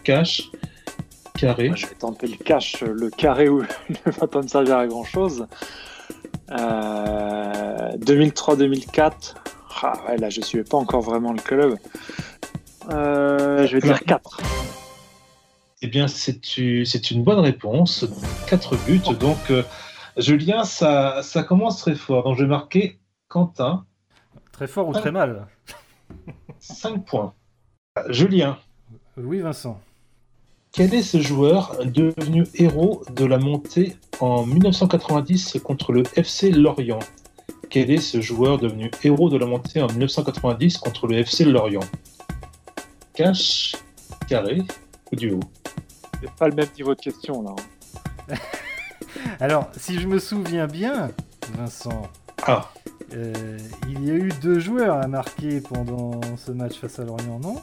[0.04, 0.52] Cash,
[1.34, 1.72] carré.
[1.74, 2.82] Je vais tenter le cash.
[2.82, 3.64] Le carré ne
[4.12, 5.46] va pas me servir à grand chose.
[6.50, 9.34] 2003-2004.
[9.82, 11.78] Ah ouais, là, je ne suivais pas encore vraiment le club.
[12.90, 14.57] Euh, je vais dire 4.
[15.80, 18.06] Eh bien, c'est une bonne réponse.
[18.48, 19.00] 4 buts.
[19.20, 19.62] Donc, euh,
[20.16, 22.24] Julien, ça, ça commence très fort.
[22.24, 22.98] Donc, je vais marquer
[23.28, 23.84] Quentin.
[24.50, 25.46] Très fort ou très mal
[26.58, 27.32] 5 points.
[28.08, 28.58] Julien.
[29.16, 29.80] Oui, Vincent.
[30.72, 36.98] Quel est ce joueur devenu héros de la montée en 1990 contre le FC Lorient?
[37.70, 41.84] Quel est ce joueur devenu héros de la montée en 1990 contre le FC Lorient?
[43.14, 43.76] Cache,
[44.28, 44.62] carré
[45.12, 45.40] ou duo
[46.20, 47.54] C'est pas le même niveau de question là.
[48.30, 48.34] Hein.
[49.40, 51.11] Alors, si je me souviens bien,
[51.56, 52.02] Vincent,
[52.46, 52.70] ah.
[53.14, 57.40] Euh, il y a eu deux joueurs à marquer pendant ce match face à Lorient,
[57.40, 57.56] non?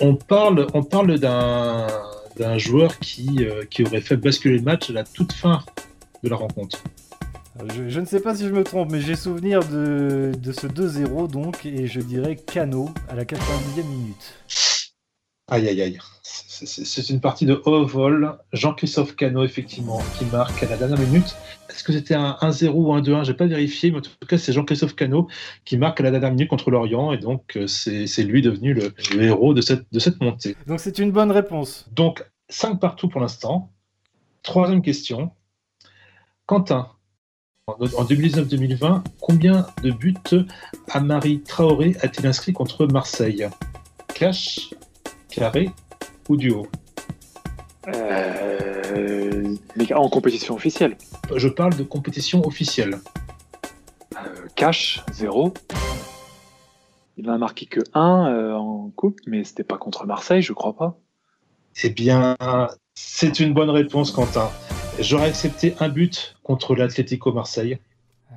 [0.00, 1.86] On parle, on parle d'un
[2.36, 5.62] d'un joueur qui, euh, qui aurait fait basculer le match à la toute fin
[6.22, 6.82] de la rencontre.
[7.74, 11.30] Je, ne sais pas si je me trompe, mais j'ai souvenir de, de ce 2-0
[11.30, 14.34] donc, et je dirais Cano à la 90e minute.
[15.48, 15.98] Aïe aïe aïe.
[16.66, 18.36] C'est une partie de haut vol.
[18.52, 21.36] Jean-Christophe Cano, effectivement, qui marque à la dernière minute.
[21.68, 24.10] Est-ce que c'était un 1-0 ou un 2-1 Je n'ai pas vérifié, mais en tout
[24.28, 25.28] cas, c'est Jean-Christophe Cano
[25.64, 27.12] qui marque à la dernière minute contre l'Orient.
[27.12, 28.92] Et donc, euh, c'est lui devenu le,
[29.22, 30.56] héros de cette, de cette montée.
[30.66, 31.88] Donc, c'est une bonne réponse.
[31.92, 33.72] Donc, 5 partout pour l'instant.
[34.42, 35.30] Troisième question.
[36.46, 36.88] Quentin,
[37.66, 40.14] en 2019-2020, combien de buts
[40.88, 43.48] Amari Traoré a-t-il inscrit contre Marseille?
[44.14, 44.70] Cash,
[45.30, 45.70] carré
[46.30, 46.68] ou duo
[47.88, 49.56] euh,
[49.94, 50.96] En compétition officielle.
[51.34, 53.00] Je parle de compétition officielle.
[54.14, 55.52] Euh, cash, 0.
[57.16, 60.76] Il n'a marqué que 1 euh, en coupe, mais c'était pas contre Marseille, je crois
[60.76, 60.96] pas.
[61.82, 62.36] Eh bien,
[62.94, 64.50] c'est une bonne réponse, Quentin.
[65.00, 67.78] J'aurais accepté un but contre l'Atlético Marseille.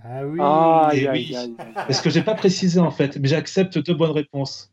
[0.04, 0.40] Ah oui.
[0.42, 4.12] Ah, aïe, aïe, aïe, Parce que j'ai pas précisé en fait, mais j'accepte deux bonnes
[4.12, 4.72] réponses.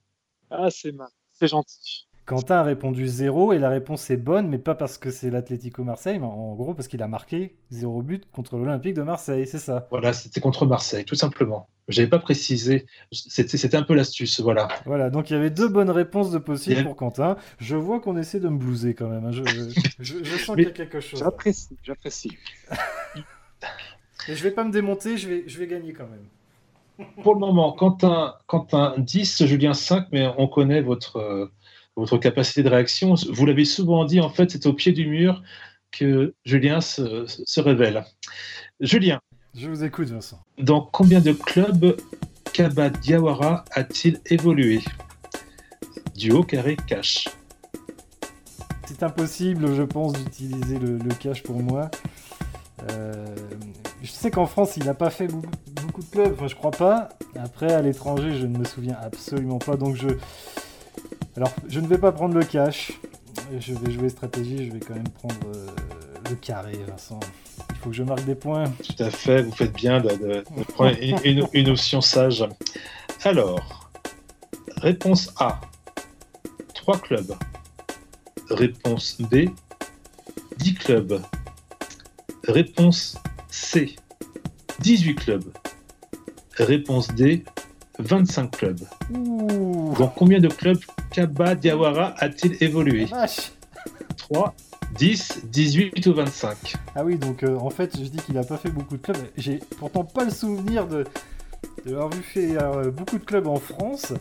[0.50, 1.08] Ah, c'est mal.
[1.32, 2.09] C'est gentil.
[2.26, 5.82] Quentin a répondu 0 et la réponse est bonne, mais pas parce que c'est l'Atlético
[5.82, 9.58] Marseille, mais en gros parce qu'il a marqué 0 but contre l'Olympique de Marseille, c'est
[9.58, 11.68] ça Voilà, c'était contre Marseille, tout simplement.
[11.88, 14.68] Je n'avais pas précisé, c'était un peu l'astuce, voilà.
[14.86, 17.36] Voilà, donc il y avait deux bonnes réponses de possible pour Quentin.
[17.58, 19.32] Je vois qu'on essaie de me blouser quand même, hein.
[19.32, 21.18] je, sens qu'il y a quelque chose.
[21.18, 22.38] J'apprécie, j'apprécie.
[24.28, 27.06] Et je vais pas me démonter, je vais, je vais gagner quand même.
[27.22, 31.50] Pour le moment, Quentin, Quentin 10, Julien 5, mais on connaît votre
[31.96, 33.14] votre capacité de réaction.
[33.30, 35.42] Vous l'avez souvent dit, en fait, c'est au pied du mur
[35.90, 38.04] que Julien se, révèle.
[38.80, 39.20] Julien.
[39.56, 40.40] Je vous écoute, Vincent.
[40.58, 41.96] Dans combien de clubs
[42.52, 44.80] Kaba Diawara a-t-il évolué?
[46.16, 47.28] Duo, carré, cash.
[48.86, 51.90] C'est impossible, je pense, d'utiliser le, cash pour moi.
[52.90, 53.34] Euh,
[54.02, 55.50] je sais qu'en France, il n'a pas fait beaucoup,
[55.86, 57.08] beaucoup, de clubs, enfin, je crois pas.
[57.36, 59.76] Après, à l'étranger, je ne me souviens absolument pas.
[59.76, 60.08] Donc, je,
[61.40, 62.92] alors, je ne vais pas prendre le cash.
[63.58, 65.68] Je vais jouer stratégie, je vais quand même prendre euh,
[66.28, 67.18] le carré, Vincent.
[67.70, 68.64] Il faut que je marque des points.
[68.64, 72.46] Tout à fait, vous faites bien de, prendre une, une, option sage.
[73.24, 73.90] Alors,
[74.76, 75.62] réponse A,
[76.74, 77.34] 3 clubs.
[78.50, 79.48] Réponse B,
[80.58, 81.22] 10 clubs.
[82.48, 83.16] Réponse
[83.48, 83.96] C,
[84.80, 85.50] 18 clubs.
[86.58, 87.44] Réponse D,
[88.00, 88.80] 25 clubs.
[89.10, 90.80] Donc combien de clubs
[91.10, 93.06] Kaba Diawara a-t-il évolué
[94.16, 94.54] 3,
[94.96, 98.56] 10, 18 ou 25 Ah oui, donc euh, en fait, je dis qu'il n'a pas
[98.56, 99.16] fait beaucoup de clubs.
[99.36, 101.04] J'ai pourtant pas le souvenir de
[101.84, 104.12] d'avoir vu faire euh, beaucoup de clubs en France.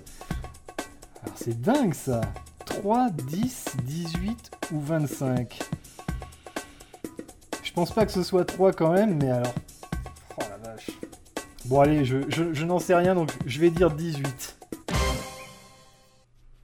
[1.23, 2.21] Alors c'est dingue ça
[2.65, 5.59] 3, 10, 18 ou 25
[7.63, 9.53] Je pense pas que ce soit 3 quand même, mais alors...
[11.69, 14.57] Bon allez, je, je n'en sais rien, donc je vais dire 18.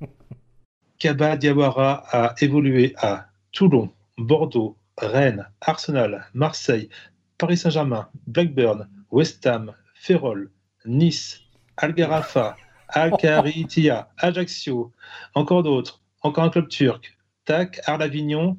[0.98, 6.90] Kaba Diawara a évolué à Toulon, Bordeaux, Rennes, Arsenal, Marseille,
[7.38, 10.50] Paris Saint-Germain, Blackburn, West Ham, Ferrol,
[10.86, 11.40] Nice,
[11.78, 12.58] Algarafa,
[12.90, 14.92] Alcaritia, Ajaccio,
[15.36, 18.58] encore d'autres, encore un club turc, TAC, Arles-Avignon.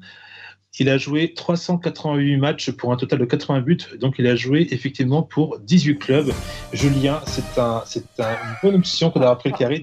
[0.79, 4.67] Il a joué 388 matchs pour un total de 80 buts, donc il a joué
[4.71, 6.31] effectivement pour 18 clubs.
[6.71, 7.83] Julien, c'est un,
[8.19, 9.81] une bonne option qu'on a après le carré,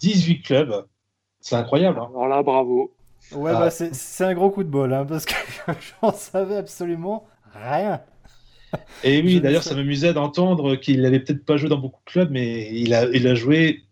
[0.00, 0.86] 18 clubs.
[1.40, 1.98] C'est incroyable.
[2.00, 2.08] Hein.
[2.10, 2.92] Alors là, bravo.
[3.32, 5.34] Ouais, bah, c'est un gros coup de bol, hein, parce que
[6.02, 8.00] j'en savais absolument rien.
[9.02, 12.30] Et oui, d'ailleurs, ça m'amusait d'entendre qu'il n'avait peut-être pas joué dans beaucoup de clubs,
[12.30, 13.84] mais il a, il a joué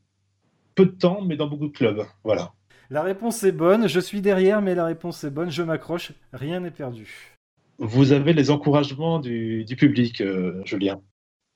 [0.74, 2.04] peu de temps, mais dans beaucoup de clubs.
[2.24, 2.52] Voilà.
[2.92, 3.88] La réponse est bonne.
[3.88, 5.50] Je suis derrière, mais la réponse est bonne.
[5.50, 6.12] Je m'accroche.
[6.34, 7.38] Rien n'est perdu.
[7.78, 11.00] Vous avez les encouragements du, public, euh, Julien.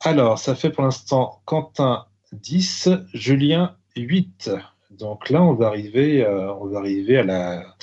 [0.01, 4.51] Alors, ça fait pour l'instant Quentin 10, Julien 8.
[4.93, 7.77] Donc là, on va arriver, euh, on va arriver à, la,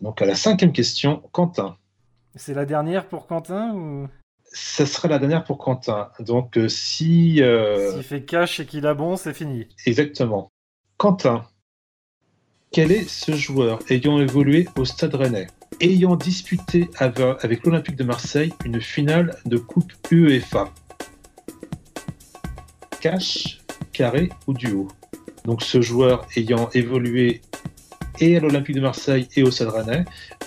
[0.00, 1.22] donc à la cinquième question.
[1.30, 1.76] Quentin.
[2.34, 4.08] C'est la dernière pour Quentin ou?
[4.42, 6.10] Ça sera la dernière pour Quentin.
[6.18, 7.40] Donc, euh, si.
[7.92, 9.68] S'il fait cash et qu'il a bon, c'est fini.
[9.86, 10.50] Exactement.
[10.96, 11.46] Quentin,
[12.70, 15.46] quel est ce joueur ayant évolué au Stade Rennais,
[15.80, 20.72] ayant disputé avec l'Olympique de Marseille une finale de Coupe UEFA?
[23.00, 23.60] Cash,
[23.92, 24.88] carré ou duo?
[25.44, 27.40] Donc ce joueur ayant évolué
[28.20, 30.04] et à l'Olympique de Marseille et au Stade Rennais,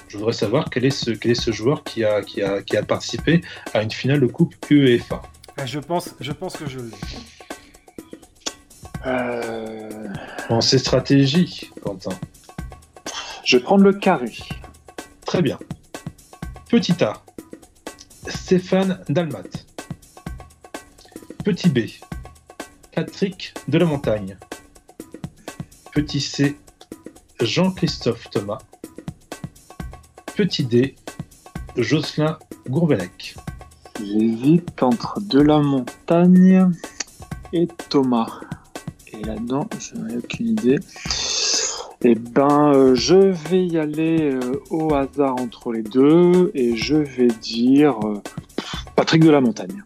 [0.07, 3.41] je voudrais savoir quel est ce, joueur qui a participé
[3.73, 5.21] à une finale de Coupe UEFA.
[5.57, 7.40] Ah, je pense, je pense que je l'ai.
[9.05, 10.07] Euh...
[10.59, 12.11] C'est stratégie, Quentin.
[13.43, 14.31] Je vais prendre le carré.
[15.25, 15.57] Très bien.
[16.69, 17.13] Petit A.
[18.27, 19.43] Stéphane Dalmat.
[21.43, 21.79] Petit B.
[22.93, 24.37] Patrick de la Montagne.
[25.93, 26.57] Petit C.
[27.39, 28.59] Jean-Christophe Thomas.
[30.35, 30.95] Petit D.
[31.77, 32.37] Jocelyn
[32.67, 33.35] Gourvenec.
[33.99, 36.71] J'hésite entre de la Montagne
[37.53, 38.41] et Thomas.
[39.21, 40.79] Et là-dedans, je n'ai aucune idée.
[42.03, 44.39] Eh ben, euh, je vais y aller euh,
[44.71, 48.21] au hasard entre les deux et je vais dire euh,
[48.95, 49.83] Patrick de la Montagne.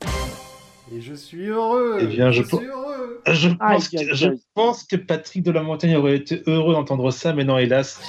[0.95, 1.97] Et je suis heureux.
[1.99, 3.21] Eh bien, je, suis heureux.
[3.27, 7.33] Je, pense que, je pense que Patrick de la Montagne aurait été heureux d'entendre ça,
[7.33, 7.99] mais non, hélas,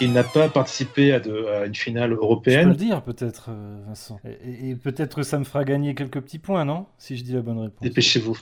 [0.00, 2.60] il n'a pas participé à, de, une finale européenne.
[2.60, 3.50] Je peux le dire, peut-être,
[3.86, 4.18] Vincent.
[4.24, 6.86] Et, peut-être que ça me fera gagner quelques petits points, non?
[6.96, 7.82] Si je dis la bonne réponse.
[7.82, 8.38] Dépêchez-vous.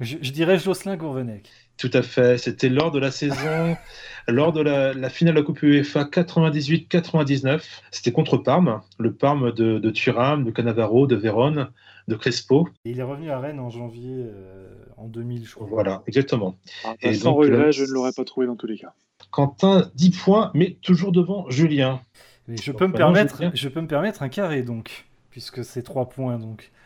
[0.00, 1.48] Je, je, dirais Jocelyn Gourvenec.
[1.76, 2.38] Tout à fait.
[2.38, 3.76] C'était lors de la saison,
[4.28, 7.62] lors de la, finale de la Coupe UEFA 98-99.
[7.90, 11.70] C'était contre Parme, le Parme de, de Thuram, de Cannavaro, de Vérone,
[12.08, 12.68] de Crespo.
[12.84, 15.66] Et il est revenu à Rennes en janvier euh, en 2000, je crois.
[15.68, 16.56] Voilà, exactement.
[16.84, 18.94] Ah, et sans regret, je ne l'aurais pas trouvé dans tous les cas.
[19.30, 22.00] Quentin, 10 points, mais toujours devant Julien.
[22.48, 26.38] je, peux me permettre, je peux me permettre un carré, donc, puisque c'est 3 points.
[26.38, 26.85] Donc, euh,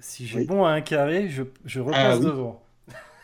[0.00, 2.62] si j'ai bon à un carré, je, je repasse ah devant.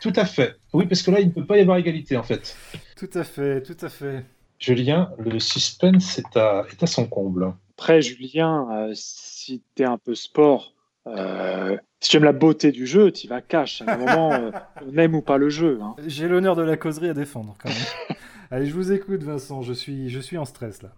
[0.01, 0.55] Tout à fait.
[0.73, 2.55] Oui, parce que là, il ne peut pas y avoir égalité, en fait.
[2.95, 4.25] Tout à fait, tout à fait.
[4.59, 7.53] Julien, le suspense est à, est à son comble.
[7.77, 10.73] Après, Julien, euh, si tu es un peu sport,
[11.05, 13.81] euh, si tu aimes la beauté du jeu, tu vas cash.
[13.81, 14.51] À un moment, euh,
[14.85, 15.79] on aime ou pas le jeu.
[15.81, 15.95] Hein.
[16.05, 18.17] J'ai l'honneur de la causerie à défendre, quand même.
[18.51, 19.61] Allez, je vous écoute, Vincent.
[19.61, 20.89] Je suis, je suis en stress, là.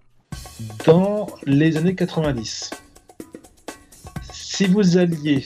[0.85, 2.69] Dans les années 90,
[4.59, 5.45] si vous alliez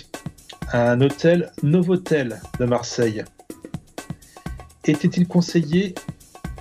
[0.69, 3.23] à un hôtel Novotel de Marseille,
[4.85, 5.93] était-il conseillé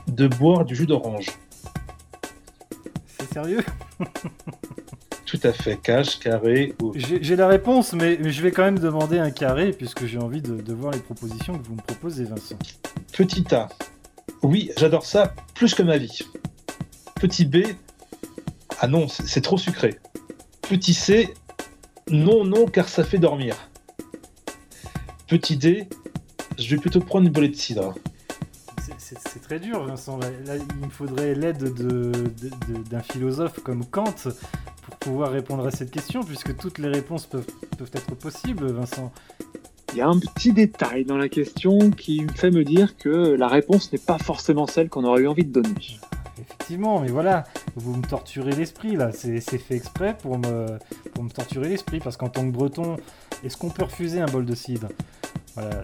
[0.07, 1.29] de boire du jus d'orange?
[3.07, 3.65] C'est sérieux?
[5.25, 6.75] Tout à fait, cash, carré.
[6.83, 6.93] Ou...
[6.95, 10.75] J'ai la réponse, mais, je vais quand même demander un carré puisque j'ai envie de,
[10.75, 12.59] voir les propositions que vous me proposez, Vincent.
[13.15, 13.71] Petit A.
[14.43, 16.19] Oui, j'adore ça plus que ma vie.
[17.15, 17.65] Petit B.
[18.79, 19.99] Ah non, c'est trop sucré.
[20.69, 21.33] Petit C.
[22.11, 23.57] Non, non, car ça fait dormir.
[25.29, 25.89] Petit D.
[26.59, 27.95] Je vais plutôt prendre une bolée de cidre
[29.19, 30.19] c'est très dur, Vincent.
[30.19, 31.73] Là, il me faudrait l'aide
[32.91, 34.15] d'un philosophe comme Kant
[34.83, 37.47] pour pouvoir répondre à cette question, puisque toutes les réponses peuvent,
[37.79, 39.13] peuvent être possibles, Vincent.
[39.93, 43.09] Il y a un petit détail dans la question qui me fait me dire que
[43.09, 45.75] la réponse n'est pas forcément celle qu'on aurait eu envie de donner.
[46.63, 47.43] Effectivement, mais voilà,
[47.75, 50.79] vous me torturez l'esprit là, c'est fait exprès pour me,
[51.13, 52.99] pour me torturer l'esprit, parce qu'en tant que breton,
[53.43, 54.87] est-ce qu'on peut refuser un bol de cidre?
[55.57, 55.83] Voilà,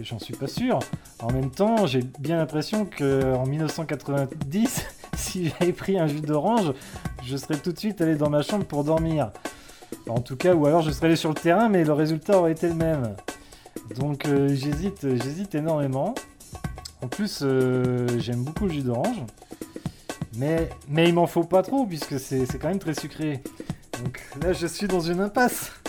[0.00, 0.78] j'en suis pas sûr.
[1.20, 4.86] En même temps, j'ai bien l'impression qu'en 1990,
[5.18, 6.72] si j'avais pris un jus d'orange,
[7.22, 9.32] je serais tout de suite allé dans ma chambre pour dormir.
[10.08, 12.52] En tout cas, ou alors je serais allé sur le terrain, mais le résultat aurait
[12.52, 13.14] été le même.
[13.98, 16.14] Donc euh, j'hésite, j'hésite énormément.
[17.02, 19.22] En plus, euh, j'aime beaucoup le jus d'orange.
[20.36, 23.42] Mais, mais il m'en faut pas trop, puisque c'est quand même très sucré.
[24.02, 25.72] Donc là, je suis dans une impasse.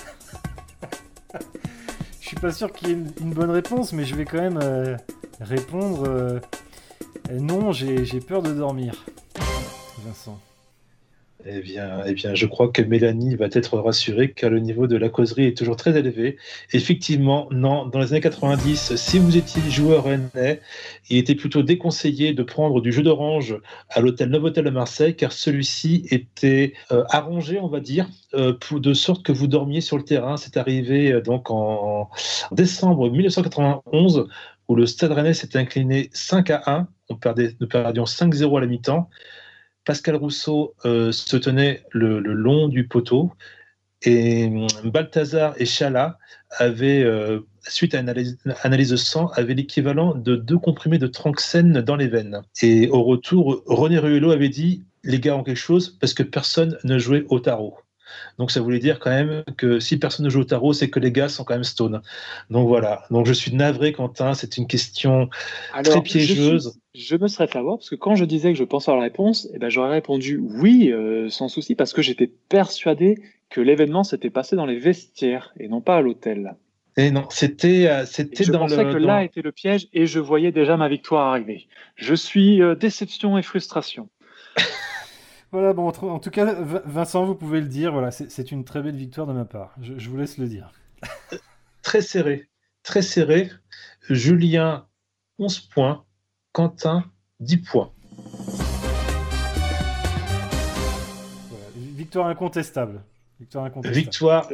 [2.19, 4.59] Je suis pas sûr qu'il y ait une, bonne réponse, mais je vais quand même
[4.61, 4.97] euh,
[5.39, 6.41] répondre euh,
[7.31, 9.05] non, j'ai peur de dormir.
[10.05, 10.39] Vincent.
[11.49, 14.97] Eh bien, eh bien, je crois que Mélanie va être rassurée car le niveau de
[14.97, 16.35] la causerie est toujours très élevé.
[16.73, 20.59] Effectivement, non, dans les années 90, si vous étiez joueur rennais,
[21.09, 23.55] il était plutôt déconseillé de prendre du jeu d'orange
[23.89, 28.93] à l'hôtel Novotel de Marseille car celui-ci était euh, arrangé, on va dire, euh, de
[28.93, 30.35] sorte que vous dormiez sur le terrain.
[30.35, 32.09] C'est arrivé euh, donc en,
[32.51, 34.27] décembre 1991
[34.67, 36.87] où le Stade Rennais s'est incliné 5 à 1.
[37.07, 39.09] On perdait, nous perdions 5-0 à la mi-temps.
[39.87, 43.31] Pascal Rousseau euh, se tenait le, long du poteau
[44.01, 46.19] et hum, Balthazar et Chala
[46.51, 51.79] avaient, euh, suite à une analyse, de sang, avaient l'équivalent de deux comprimés de tranxène
[51.79, 52.41] dans les veines.
[52.61, 56.77] Et au retour, René Ruello avait dit les gars ont quelque chose parce que personne
[56.83, 57.77] ne jouait au tarot.
[58.37, 60.99] Donc ça voulait dire quand même que si personne ne joue au tarot, c'est que
[60.99, 62.01] les gars sont quand même stone.
[62.49, 63.03] Donc voilà.
[63.11, 64.33] Donc je suis navré, Quentin.
[64.33, 65.29] C'est une question
[65.83, 66.79] très piégeuse.
[66.95, 69.01] Je, me serais fait avoir parce que quand je disais que je pensais à la
[69.01, 74.03] réponse, eh ben, j'aurais répondu oui, euh, sans souci, parce que j'étais persuadé que l'événement
[74.03, 76.55] s'était passé dans les vestiaires et non pas à l'hôtel.
[76.97, 78.69] Et non, c'était euh, c'était dans le.
[78.69, 81.67] Je pensais que là était le piège et je voyais déjà ma victoire arriver.
[81.95, 84.09] Je suis euh, déception et frustration.
[85.51, 86.53] Voilà, bon, en tout cas,
[86.85, 89.73] Vincent, vous pouvez le dire, voilà, c'est une très belle victoire de ma part.
[89.81, 90.71] Je, vous laisse le dire.
[91.81, 92.49] très serré,
[92.83, 93.49] très serré.
[94.09, 94.87] Julien,
[95.39, 96.03] 11 points.
[96.51, 97.05] Quentin,
[97.39, 97.91] 10 points.
[101.75, 103.03] victoire incontestable.
[103.39, 103.99] Victoire incontestable.
[103.99, 104.47] Victoire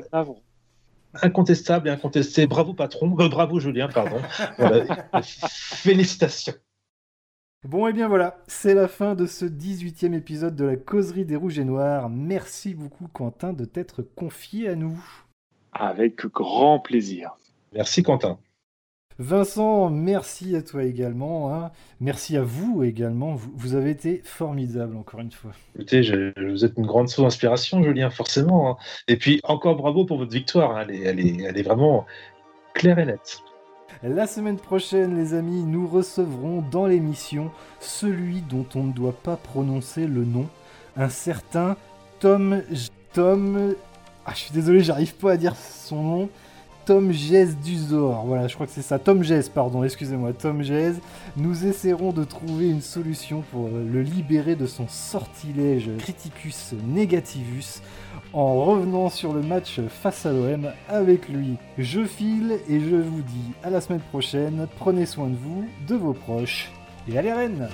[1.22, 2.48] incontestable et incontestée.
[2.48, 4.20] Bravo patron, euh, bravo Julien, pardon.
[5.24, 6.54] Félicitations.
[7.66, 11.38] Bon, et bien voilà, c'est la fin de ce 18e épisode de la causerie des
[11.38, 12.10] Rouges et Noirs.
[12.10, 15.02] Merci beaucoup, Quentin, de t'être confié à nous.
[15.72, 17.38] Avec grand plaisir.
[17.72, 18.38] Merci, Quentin.
[19.18, 21.54] Vincent, merci à toi également.
[21.54, 21.72] Hein.
[22.02, 23.34] Merci à vous également.
[23.36, 25.52] Vous, avez été formidable, encore une fois.
[25.76, 26.02] Écoutez,
[26.36, 28.72] vous êtes une grande source d'inspiration, Julien, forcément.
[28.72, 28.78] Hein.
[29.08, 30.76] Et puis, encore bravo pour votre victoire.
[30.76, 30.88] Hein.
[30.90, 32.06] elle, est, elle est vraiment
[32.74, 33.42] claire et nette.
[34.06, 39.38] La semaine prochaine, les amis, nous recevrons dans l'émission celui dont on ne doit pas
[39.38, 40.50] prononcer le nom,
[40.98, 41.78] un certain
[42.20, 42.62] Tom.
[43.14, 43.76] Tom.
[44.26, 46.30] Ah, je suis désolé, j'arrive pas à dire son nom.
[46.86, 48.26] Tom Gez Duzor.
[48.26, 49.00] Voilà, je crois que c'est ça.
[49.00, 50.34] Tom Gez, pardon, excusez-moi.
[50.34, 50.94] Tom Gez.
[51.38, 57.82] Nous essaierons de trouver une solution pour le libérer de son sortilège Criticus Negativus
[58.34, 61.56] en revenant sur le match face à l'OM avec lui.
[61.78, 64.68] Je file et je vous dis à la semaine prochaine.
[64.78, 66.72] Prenez soin de vous, de vos proches
[67.08, 67.70] et allez Rennes